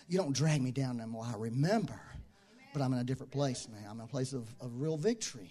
[0.08, 1.24] You don't drag me down no more.
[1.24, 2.00] I remember
[2.72, 3.90] but I'm in a different place now.
[3.90, 5.50] I'm in a place of, of real victory.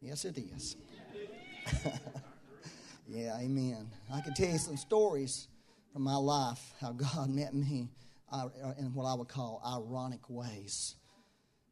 [0.00, 0.76] Yes, it is.
[3.08, 3.88] yeah, amen.
[4.12, 5.48] I can tell you some stories
[5.92, 7.88] from my life how God met me
[8.32, 10.96] uh, in what I would call ironic ways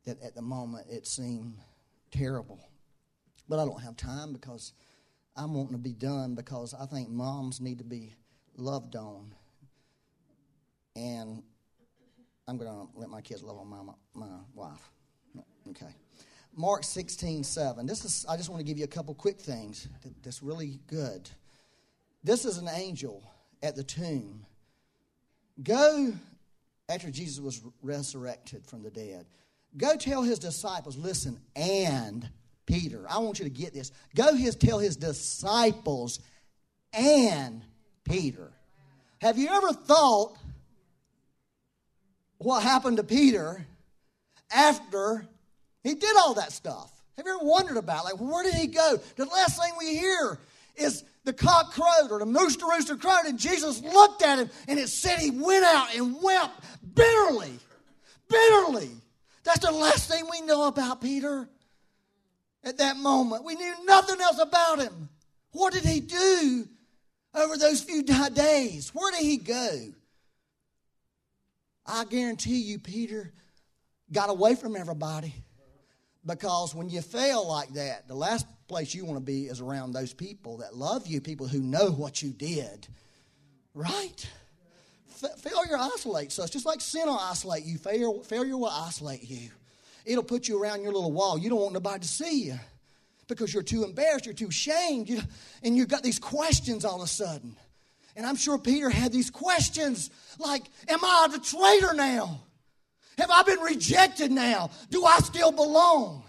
[0.04, 1.56] that at the moment it seemed
[2.11, 2.61] terrible.
[3.48, 4.72] But I don't have time because
[5.37, 8.14] I'm wanting to be done because I think moms need to be
[8.56, 9.35] loved on.
[10.94, 11.42] And
[12.48, 13.81] I'm going to let my kids love on my,
[14.14, 14.90] my wife.
[15.68, 15.94] Okay.
[16.57, 17.87] Mark 16, 7.
[17.87, 19.88] This is, I just want to give you a couple quick things
[20.22, 21.31] that's really good.
[22.24, 23.22] This is an angel
[23.62, 24.46] at the tomb
[25.62, 26.12] Go,
[26.88, 29.26] after Jesus was resurrected from the dead,
[29.76, 32.29] go tell his disciples, listen, and
[32.66, 33.05] Peter.
[33.09, 33.92] I want you to get this.
[34.14, 36.20] Go his, tell his disciples
[36.92, 37.62] and
[38.05, 38.53] Peter.
[39.20, 40.38] Have you ever thought
[42.40, 43.66] what happened to Peter
[44.50, 45.26] after
[45.85, 46.90] he did all that stuff?
[47.16, 48.98] Have you ever wondered about, like, where did he go?
[49.16, 50.38] The last thing we hear
[50.74, 54.79] is the cock crowed or the rooster rooster crowed, and Jesus looked at him, and
[54.79, 57.53] it said he went out and wept bitterly.
[58.29, 58.90] Bitterly.
[59.44, 61.46] That's the last thing we know about Peter
[62.64, 63.44] at that moment.
[63.44, 65.11] We knew nothing else about him.
[65.53, 66.66] What did he do
[67.35, 68.92] over those few days?
[68.94, 69.92] Where did he go?
[71.90, 73.33] I guarantee you, Peter
[74.12, 75.35] got away from everybody.
[76.24, 79.92] Because when you fail like that, the last place you want to be is around
[79.92, 82.87] those people that love you, people who know what you did.
[83.74, 84.29] Right?
[85.22, 86.50] F- failure isolates us.
[86.50, 89.50] Just like sin will isolate you, failure, failure will isolate you.
[90.05, 91.38] It'll put you around your little wall.
[91.38, 92.59] You don't want nobody to see you
[93.29, 95.22] because you're too embarrassed, you're too ashamed, you,
[95.62, 97.57] and you've got these questions all of a sudden.
[98.16, 102.40] And I'm sure Peter had these questions like, Am I the traitor now?
[103.18, 104.70] Have I been rejected now?
[104.90, 106.24] Do I still belong?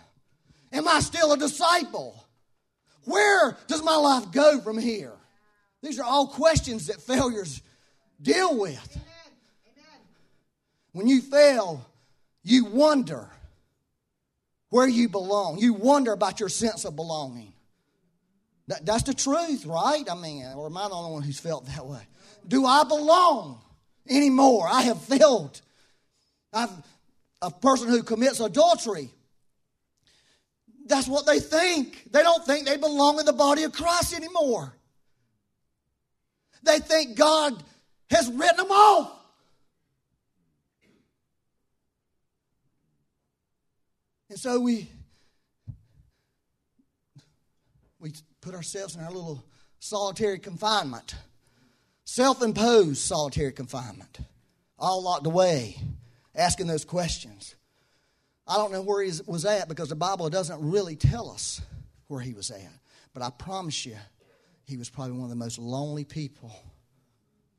[0.73, 2.25] Am I still a disciple?
[3.05, 5.13] Where does my life go from here?
[5.81, 7.61] These are all questions that failures
[8.21, 8.99] deal with.
[10.93, 11.85] When you fail,
[12.43, 13.29] you wonder
[14.69, 15.57] where you belong.
[15.59, 17.53] You wonder about your sense of belonging.
[18.71, 20.05] That, that's the truth, right?
[20.10, 21.99] I mean, or am I the only one who's felt that way?
[22.47, 23.62] Do I belong
[24.10, 24.65] anymore?
[24.65, 25.60] I have failed
[26.53, 26.69] I've,
[27.41, 29.10] a person who commits adultery,
[30.86, 32.07] that's what they think.
[32.12, 34.73] They don't think they belong in the body of Christ anymore.
[36.63, 37.62] They think God
[38.10, 39.12] has written them off.
[44.29, 44.89] And so we
[47.99, 49.43] we put ourselves in our little
[49.80, 51.15] solitary confinement,
[52.04, 54.19] self-imposed solitary confinement,
[54.77, 55.77] all locked away
[56.36, 57.56] asking those questions.
[58.47, 61.62] I don't know where he was at because the Bible doesn't really tell us
[62.08, 62.60] where he was at.
[63.13, 63.97] But I promise you,
[64.63, 66.54] he was probably one of the most lonely people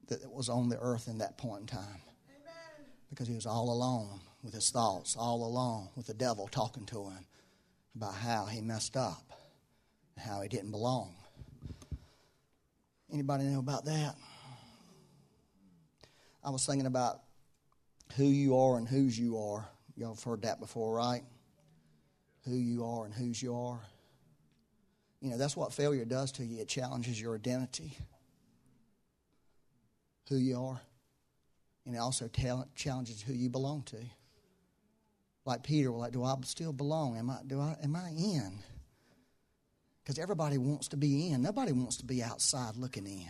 [0.09, 2.03] that was on the earth in that point in time.
[2.29, 2.87] Amen.
[3.11, 7.05] Because he was all alone with his thoughts, all alone with the devil talking to
[7.05, 7.27] him
[7.95, 9.33] about how he messed up,
[10.19, 11.15] how he didn't belong.
[13.13, 14.15] Anybody know about that?
[16.45, 17.21] I was thinking about
[18.17, 19.69] who you are and whose you are.
[19.97, 21.23] Y'all have heard that before, right?
[22.45, 23.81] Who you are and whose you are.
[25.21, 26.61] You know, that's what failure does to you.
[26.61, 27.97] It challenges your identity,
[30.29, 30.81] who you are,
[31.87, 32.29] and it also
[32.75, 33.99] challenges who you belong to.
[35.45, 37.17] Like Peter, like, do I still belong?
[37.19, 38.59] Am I, do I, am I in?
[40.03, 41.43] Because everybody wants to be in.
[41.43, 43.29] Nobody wants to be outside looking in.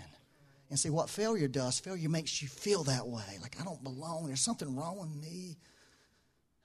[0.70, 3.38] And see, what failure does, failure makes you feel that way.
[3.42, 4.26] Like, I don't belong.
[4.26, 5.58] There's something wrong with me.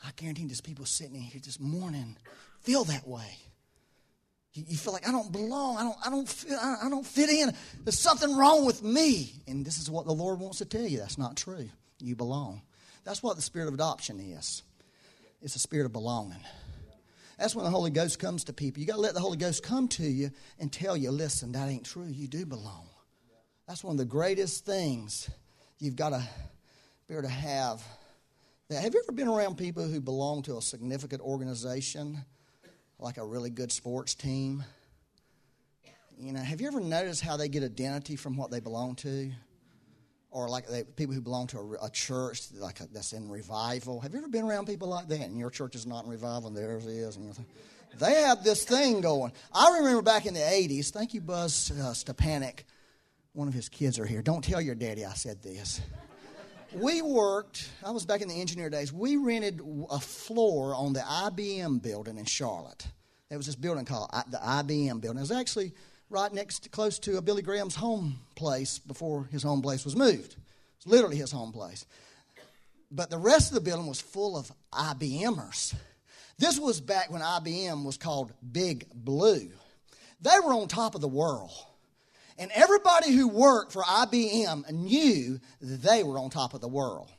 [0.06, 2.16] I guarantee there's people sitting in here this morning
[2.62, 3.38] feel that way.
[4.54, 5.78] You, you feel like I don't belong.
[5.78, 5.98] I don't.
[6.06, 6.28] I don't.
[6.28, 7.54] Fit, I, I don't fit in.
[7.84, 9.32] There's something wrong with me.
[9.48, 11.00] And this is what the Lord wants to tell you.
[11.00, 11.70] That's not true.
[12.00, 12.62] You belong.
[13.04, 14.64] That's what the spirit of adoption is.
[15.42, 16.40] It's a spirit of belonging.
[17.38, 18.82] That's when the Holy Ghost comes to people.
[18.82, 21.70] You got to let the Holy Ghost come to you and tell you, listen, that
[21.70, 22.08] ain't true.
[22.08, 22.88] You do belong.
[23.68, 25.30] That's one of the greatest things
[25.78, 26.24] you've got to
[27.08, 27.84] be able to have.
[28.72, 32.26] Have you ever been around people who belong to a significant organization,
[33.00, 34.64] like a really good sports team?
[36.20, 39.32] You know, have you ever noticed how they get identity from what they belong to?
[40.38, 44.00] Or like they, people who belong to a, a church like a, that's in revival.
[44.02, 45.22] Have you ever been around people like that?
[45.22, 47.36] And your church is not in revival, and theirs is, and
[48.00, 49.32] they have this thing going.
[49.52, 50.92] I remember back in the '80s.
[50.92, 52.64] Thank you, Buzz uh, Stepanek
[53.38, 54.24] one of his kids are here.
[54.24, 55.80] Don't tell your daddy I said this.
[56.74, 59.62] We worked, I was back in the engineer days, we rented
[59.92, 62.88] a floor on the IBM building in Charlotte.
[63.30, 65.20] There was this building called the IBM building.
[65.20, 65.74] It was actually
[66.10, 70.36] right next, close to a Billy Graham's home place before his home place was moved.
[70.78, 71.86] It's literally his home place.
[72.90, 75.76] But the rest of the building was full of IBMers.
[76.38, 79.50] This was back when IBM was called Big Blue.
[80.22, 81.52] They were on top of the world.
[82.40, 87.12] And everybody who worked for IBM knew they were on top of the world.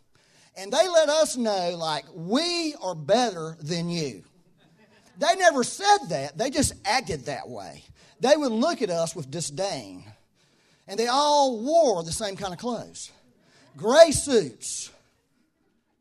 [0.57, 4.24] And they let us know, like, we are better than you.
[5.18, 7.82] They never said that, they just acted that way.
[8.20, 10.04] They would look at us with disdain.
[10.86, 13.12] And they all wore the same kind of clothes
[13.76, 14.90] gray suits.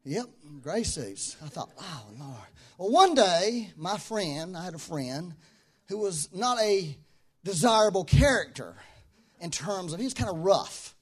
[0.03, 0.25] Yep,
[0.61, 1.35] gray suits.
[1.43, 2.47] I thought, oh, Lord.
[2.77, 5.33] Well, one day, my friend, I had a friend
[5.89, 6.97] who was not a
[7.43, 8.73] desirable character
[9.39, 10.95] in terms of, he was kind of rough.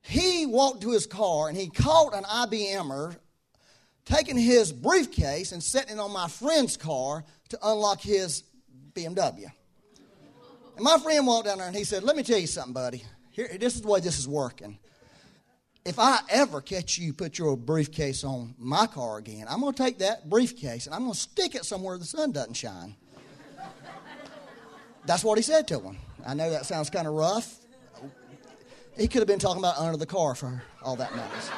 [0.00, 3.16] He walked to his car and he caught an IBMer
[4.04, 8.44] taking his briefcase and setting it on my friend's car to unlock his
[8.92, 9.50] BMW.
[10.76, 13.04] And my friend walked down there and he said, Let me tell you something, buddy.
[13.30, 14.78] Here, this is the way this is working.
[15.84, 19.82] If I ever catch you put your briefcase on my car again, I'm going to
[19.82, 22.96] take that briefcase and I'm going to stick it somewhere the sun doesn't shine.
[25.04, 25.98] That's what he said to him.
[26.26, 27.58] I know that sounds kind of rough.
[28.96, 31.50] He could have been talking about under the car for all that matters.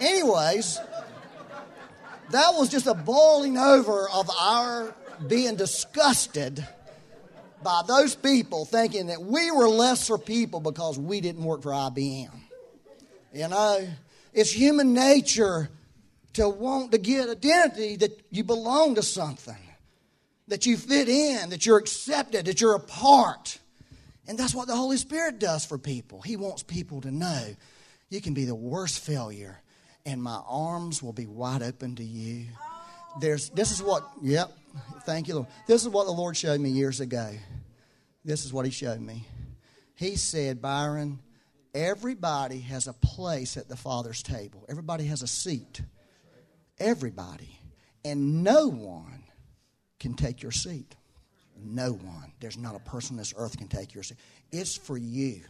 [0.00, 0.80] Anyways,
[2.30, 4.94] that was just a boiling over of our
[5.28, 6.66] being disgusted
[7.66, 12.30] by those people thinking that we were lesser people because we didn't work for IBM.
[13.32, 13.88] You know,
[14.32, 15.68] it's human nature
[16.34, 19.56] to want to get identity that you belong to something,
[20.46, 23.58] that you fit in, that you're accepted, that you're a part.
[24.28, 26.22] And that's what the Holy Spirit does for people.
[26.22, 27.56] He wants people to know
[28.10, 29.60] you can be the worst failure,
[30.04, 32.44] and my arms will be wide open to you.
[33.18, 34.52] There's, this is what, yep,
[35.04, 35.48] thank you, Lord.
[35.66, 37.32] This is what the Lord showed me years ago.
[38.24, 39.26] This is what He showed me.
[39.94, 41.20] He said, Byron,
[41.74, 45.80] everybody has a place at the Father's table, everybody has a seat.
[46.78, 47.58] Everybody.
[48.04, 49.24] And no one
[49.98, 50.94] can take your seat.
[51.58, 52.32] No one.
[52.38, 54.18] There's not a person on this earth can take your seat.
[54.52, 55.40] It's for you.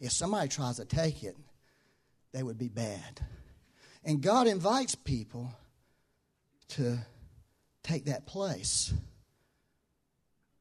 [0.00, 1.36] If somebody tries to take it,
[2.32, 3.20] they would be bad.
[4.04, 5.50] And God invites people
[6.68, 6.98] to
[7.86, 8.92] take that place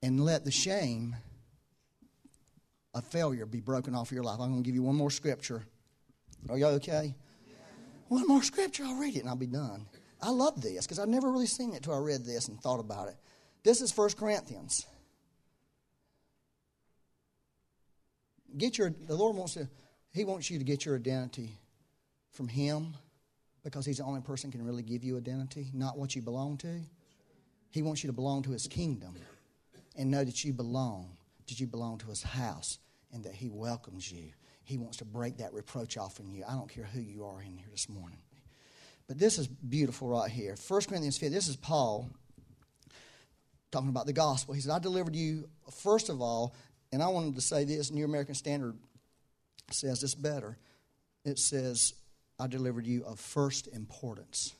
[0.01, 1.15] and let the shame
[2.93, 4.39] of failure be broken off of your life.
[4.39, 5.65] I'm going to give you one more scripture.
[6.49, 7.15] Are you okay?
[8.07, 9.87] One more scripture, I'll read it and I'll be done.
[10.21, 12.79] I love this because I've never really seen it until I read this and thought
[12.79, 13.15] about it.
[13.63, 14.85] This is 1 Corinthians.
[18.55, 19.67] Get your the Lord wants to
[20.13, 21.57] He wants you to get your identity
[22.31, 22.93] from Him
[23.63, 26.81] because He's the only person can really give you identity, not what you belong to.
[27.75, 29.15] He wants you to belong to His kingdom
[29.97, 31.09] and know that you belong,
[31.45, 32.79] that you belong to His house,
[33.11, 34.31] and that He welcomes you.
[34.63, 36.45] He wants to break that reproach off from you.
[36.47, 38.19] I don't care who you are in here this morning.
[39.09, 40.55] But this is beautiful right here.
[40.65, 42.09] 1 Corinthians 5, this is Paul
[43.71, 44.53] talking about the gospel.
[44.53, 46.55] He said, I delivered you, first of all,
[46.93, 48.77] and I wanted to say this, New American Standard
[49.69, 50.57] says this better.
[51.25, 51.93] It says,
[52.39, 54.53] I delivered you of first importance,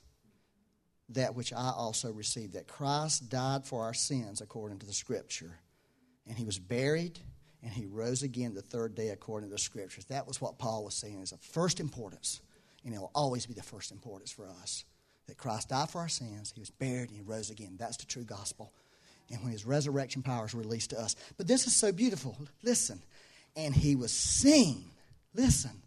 [1.10, 5.60] that which I also received, that Christ died for our sins according to the Scripture,
[6.28, 7.20] and he was buried,
[7.64, 10.06] and he rose again the third day according to the Scriptures.
[10.06, 12.42] That was what Paul was saying is of first importance,
[12.84, 14.86] and it will always be the first importance for us.
[15.28, 17.78] That Christ died for our sins, he was buried, and he rose again.
[17.80, 18.72] That's the true gospel.
[19.32, 21.16] And when his resurrection power is released to us.
[21.38, 22.38] But this is so beautiful.
[22.62, 23.02] Listen.
[23.56, 24.86] And he was seen,
[25.34, 25.82] listen,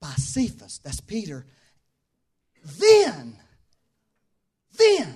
[0.00, 1.46] by Cephas, that's Peter.
[2.80, 3.36] Then,
[4.78, 5.14] then,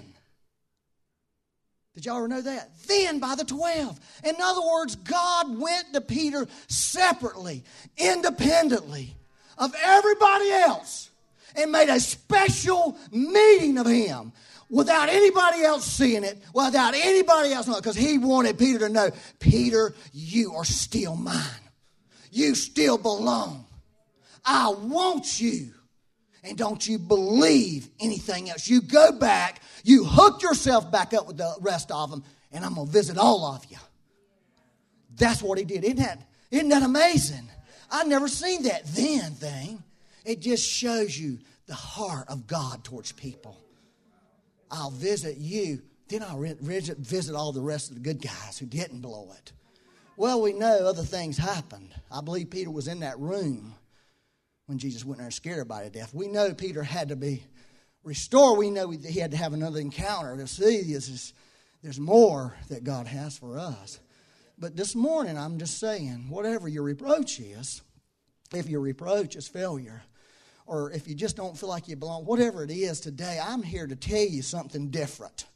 [1.94, 2.70] did y'all ever know that?
[2.86, 3.98] Then by the 12.
[4.24, 7.64] In other words, God went to Peter separately,
[7.96, 9.16] independently
[9.58, 11.10] of everybody else,
[11.56, 14.32] and made a special meeting of him
[14.70, 19.10] without anybody else seeing it, without anybody else knowing, because he wanted Peter to know,
[19.40, 21.44] Peter, you are still mine.
[22.30, 23.66] You still belong.
[24.44, 25.72] I want you.
[26.42, 28.68] And don't you believe anything else.
[28.68, 32.74] You go back, you hook yourself back up with the rest of them, and I'm
[32.74, 33.76] going to visit all of you.
[35.16, 35.84] That's what he did.
[35.84, 37.48] Isn't that, isn't that amazing?
[37.90, 39.82] I've never seen that then thing.
[40.24, 43.58] It just shows you the heart of God towards people.
[44.70, 45.82] I'll visit you.
[46.08, 49.52] Then I'll visit all the rest of the good guys who didn't blow it.
[50.16, 51.94] Well, we know other things happened.
[52.10, 53.74] I believe Peter was in that room
[54.70, 56.14] when Jesus went there and scared everybody to death.
[56.14, 57.42] We know Peter had to be
[58.04, 58.56] restored.
[58.56, 61.34] We know he had to have another encounter to see this is,
[61.82, 63.98] there's more that God has for us.
[64.56, 67.82] But this morning, I'm just saying, whatever your reproach is,
[68.54, 70.02] if your reproach is failure,
[70.66, 73.88] or if you just don't feel like you belong, whatever it is today, I'm here
[73.88, 75.46] to tell you something different.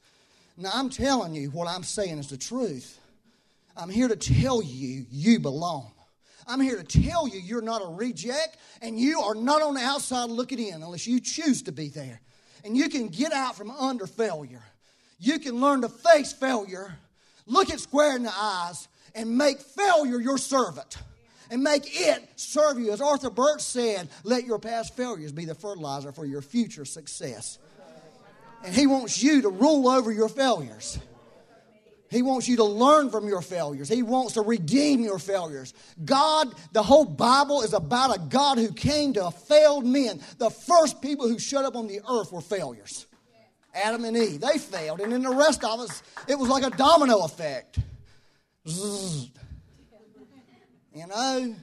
[0.57, 2.99] Now, I'm telling you what I'm saying is the truth.
[3.77, 5.93] I'm here to tell you you belong.
[6.47, 9.81] I'm here to tell you you're not a reject and you are not on the
[9.81, 12.21] outside looking in unless you choose to be there.
[12.65, 14.63] And you can get out from under failure.
[15.19, 16.97] You can learn to face failure,
[17.47, 20.97] look it square in the eyes, and make failure your servant.
[21.51, 22.91] and make it serve you.
[22.91, 27.59] As Arthur Burk said, let your past failures be the fertilizer for your future success.
[28.65, 30.99] And He wants you to rule over your failures.
[32.11, 33.89] He wants you to learn from your failures.
[33.89, 35.75] He wants to redeem your failures.
[36.05, 40.21] God, the whole Bible is about a God who came to failed men.
[40.39, 43.07] The first people who showed up on the earth were failures.
[43.75, 45.01] Adam and Eve, they failed.
[45.01, 47.79] And then the rest of us, it was like a domino effect.
[48.69, 49.31] Zzz.
[50.95, 51.57] You know,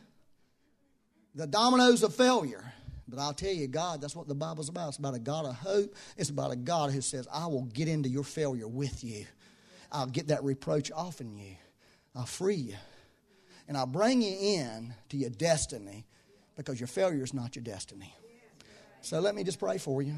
[1.36, 2.74] the dominoes of failure.
[3.08, 4.90] But I'll tell you, God, that's what the Bible's about.
[4.90, 5.96] It's about a God of hope.
[6.18, 9.26] It's about a God who says, I will get into your failure with you.
[9.92, 11.56] I'll get that reproach off in you.
[12.16, 12.76] I'll free you.
[13.68, 16.06] And I'll bring you in to your destiny
[16.56, 18.14] because your failure is not your destiny.
[19.02, 20.16] So let me just pray for you.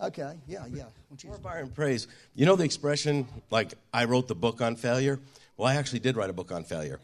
[0.00, 0.84] Okay, yeah, yeah.
[1.26, 2.08] More Byron praise.
[2.34, 5.20] You know the expression, like, I wrote the book on failure?
[5.56, 6.98] Well, I actually did write a book on failure.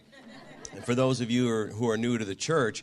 [0.72, 2.82] and for those of you who are, who are new to the church,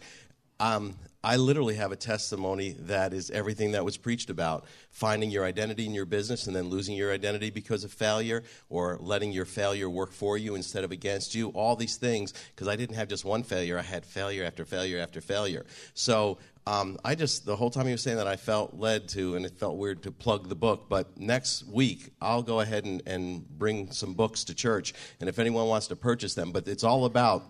[0.59, 5.43] um, I literally have a testimony that is everything that was preached about finding your
[5.43, 9.45] identity in your business and then losing your identity because of failure, or letting your
[9.45, 11.49] failure work for you instead of against you.
[11.49, 14.99] All these things, because I didn't have just one failure, I had failure after failure
[14.99, 15.65] after failure.
[15.95, 16.37] So
[16.67, 19.45] um, I just, the whole time he was saying that, I felt led to, and
[19.45, 20.89] it felt weird to plug the book.
[20.89, 24.93] But next week, I'll go ahead and, and bring some books to church.
[25.19, 27.43] And if anyone wants to purchase them, but it's all about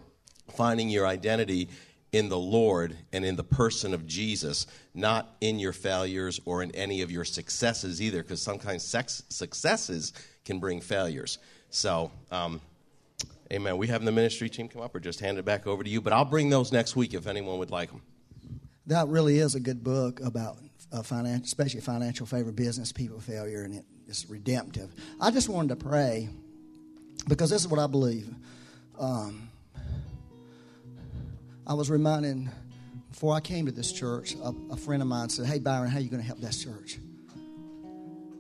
[0.56, 1.70] finding your identity
[2.16, 6.72] in the Lord and in the person of Jesus, not in your failures or in
[6.72, 10.14] any of your successes either, because sometimes sex, successes
[10.46, 11.40] can bring failures.
[11.72, 12.62] So, um,
[13.52, 13.76] amen.
[13.76, 16.00] We have the ministry team come up or just hand it back over to you,
[16.00, 18.02] but I'll bring those next week if anyone would like them.
[18.88, 20.56] That really is a good book about
[20.94, 24.90] uh, financial, especially financial favor, business people failure, and it, it's redemptive.
[25.20, 26.30] I just wanted to pray
[27.28, 28.34] because this is what I believe.
[28.98, 29.50] Um,
[31.68, 32.50] I was reminding
[33.10, 35.98] before I came to this church, a, a friend of mine said, Hey, Byron, how
[35.98, 37.00] are you going to help that church?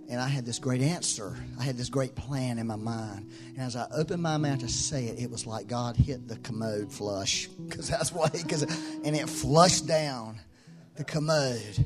[0.07, 1.36] And I had this great answer.
[1.59, 3.32] I had this great plan in my mind.
[3.55, 6.38] And as I opened my mouth to say it, it was like God hit the
[6.38, 7.47] commode flush.
[7.47, 10.39] Because that's why, cause, and it flushed down
[10.95, 11.84] the commode.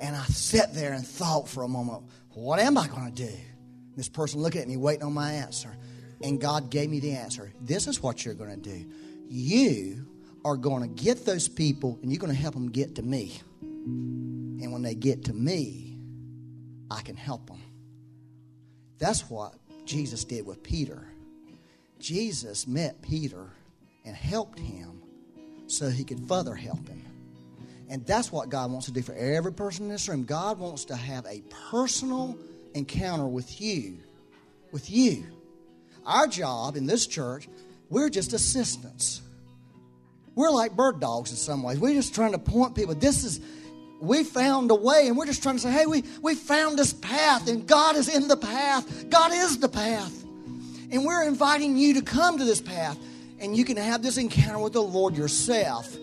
[0.00, 3.34] And I sat there and thought for a moment, what am I going to do?
[3.96, 5.74] This person looking at me, waiting on my answer.
[6.22, 7.52] And God gave me the answer.
[7.60, 8.86] This is what you're going to do.
[9.28, 10.06] You
[10.46, 13.40] are going to get those people and you're going to help them get to me.
[13.64, 15.98] And when they get to me,
[16.88, 17.60] I can help them.
[18.98, 19.54] That's what
[19.86, 21.04] Jesus did with Peter.
[21.98, 23.50] Jesus met Peter
[24.04, 25.02] and helped him
[25.66, 27.04] so he could further help him.
[27.88, 30.22] And that's what God wants to do for every person in this room.
[30.22, 31.42] God wants to have a
[31.72, 32.38] personal
[32.74, 33.98] encounter with you.
[34.70, 35.26] With you.
[36.04, 37.48] Our job in this church,
[37.90, 39.22] we're just assistants.
[40.36, 41.80] We're like bird dogs in some ways.
[41.80, 42.94] We're just trying to point people.
[42.94, 43.40] This is,
[44.00, 46.92] we found a way, and we're just trying to say, hey, we, we found this
[46.92, 49.08] path, and God is in the path.
[49.08, 50.24] God is the path.
[50.92, 52.98] And we're inviting you to come to this path,
[53.40, 55.96] and you can have this encounter with the Lord yourself.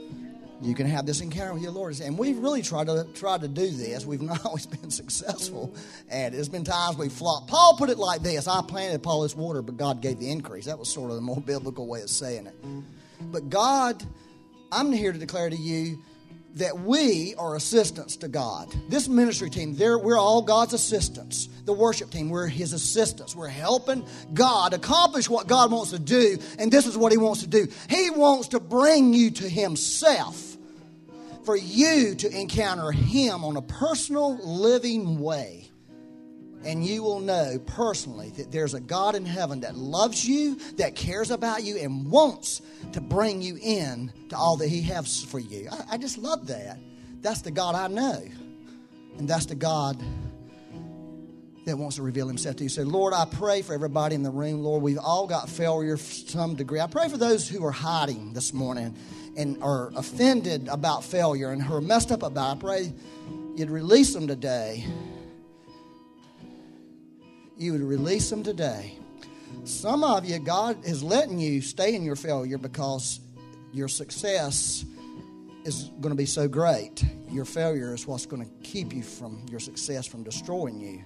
[0.63, 1.99] You can have this encounter with your Lord.
[1.99, 4.05] And we've really tried to try to do this.
[4.05, 5.75] We've not always been successful
[6.09, 6.35] at it.
[6.35, 7.49] There's been times we flopped.
[7.49, 10.65] Paul put it like this I planted Apollos water, but God gave the increase.
[10.65, 12.55] That was sort of the more biblical way of saying it.
[13.31, 14.03] But God
[14.73, 16.01] I'm here to declare to you
[16.55, 18.73] that we are assistants to God.
[18.89, 21.47] This ministry team, we're all God's assistants.
[21.65, 23.35] The worship team, we're His assistants.
[23.35, 24.03] We're helping
[24.33, 27.67] God accomplish what God wants to do, and this is what He wants to do.
[27.87, 30.57] He wants to bring you to Himself
[31.45, 35.69] for you to encounter Him on a personal, living way
[36.65, 40.95] and you will know personally that there's a God in heaven that loves you, that
[40.95, 42.61] cares about you, and wants
[42.93, 45.67] to bring you in to all that He has for you.
[45.71, 46.79] I, I just love that.
[47.21, 48.21] That's the God I know.
[49.17, 50.01] And that's the God
[51.65, 52.69] that wants to reveal himself to you.
[52.69, 54.61] So, Lord, I pray for everybody in the room.
[54.63, 56.79] Lord, we've all got failure to some degree.
[56.79, 58.95] I pray for those who are hiding this morning
[59.37, 62.59] and are offended about failure and who are messed up about it.
[62.59, 62.93] I pray
[63.55, 64.85] you'd release them today
[67.57, 68.97] you would release them today.
[69.65, 73.19] Some of you, God is letting you stay in your failure because
[73.71, 74.83] your success
[75.63, 77.03] is going to be so great.
[77.29, 81.03] Your failure is what's going to keep you from your success from destroying you.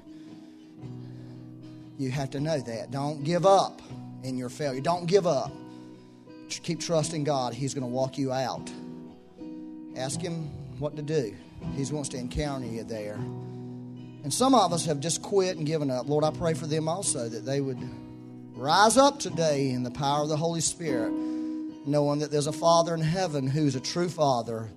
[1.97, 2.91] You have to know that.
[2.91, 3.81] Don't give up
[4.23, 4.81] in your failure.
[4.81, 5.51] Don't give up.
[6.49, 7.53] Keep trusting God.
[7.53, 8.71] He's going to walk you out.
[9.95, 11.35] Ask Him what to do.
[11.75, 13.19] He wants to encounter you there.
[14.27, 16.09] And some of us have just quit and given up.
[16.09, 17.79] Lord, I pray for them also that they would
[18.57, 21.13] rise up today in the power of the Holy Spirit.
[21.13, 24.67] knowing that there's a Father in heaven who's a true Father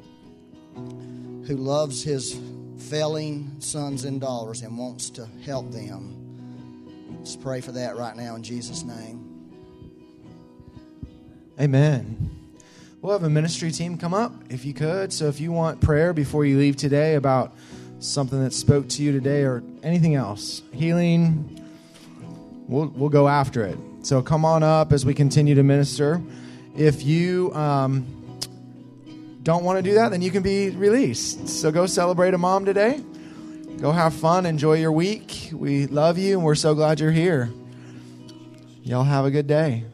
[0.77, 2.41] who loves his
[2.79, 7.17] failing sons and daughters and wants to help them.
[7.19, 9.51] Let's pray for that right now in Jesus' name.
[11.61, 12.31] Amen.
[13.03, 15.13] We'll have a ministry team come up if you could.
[15.13, 17.53] So if you want prayer before you leave today about
[18.01, 21.65] something that spoke to you today or anything else, healing,
[22.67, 23.79] we'll, we'll go after it.
[24.03, 26.21] So come on up as we continue to minister.
[26.77, 28.07] If you um,
[29.43, 31.49] don't want to do that, then you can be released.
[31.49, 33.01] So go celebrate a mom today.
[33.79, 34.47] Go have fun.
[34.47, 35.51] Enjoy your week.
[35.53, 37.51] We love you and we're so glad you're here.
[38.83, 39.85] Y'all have a good day.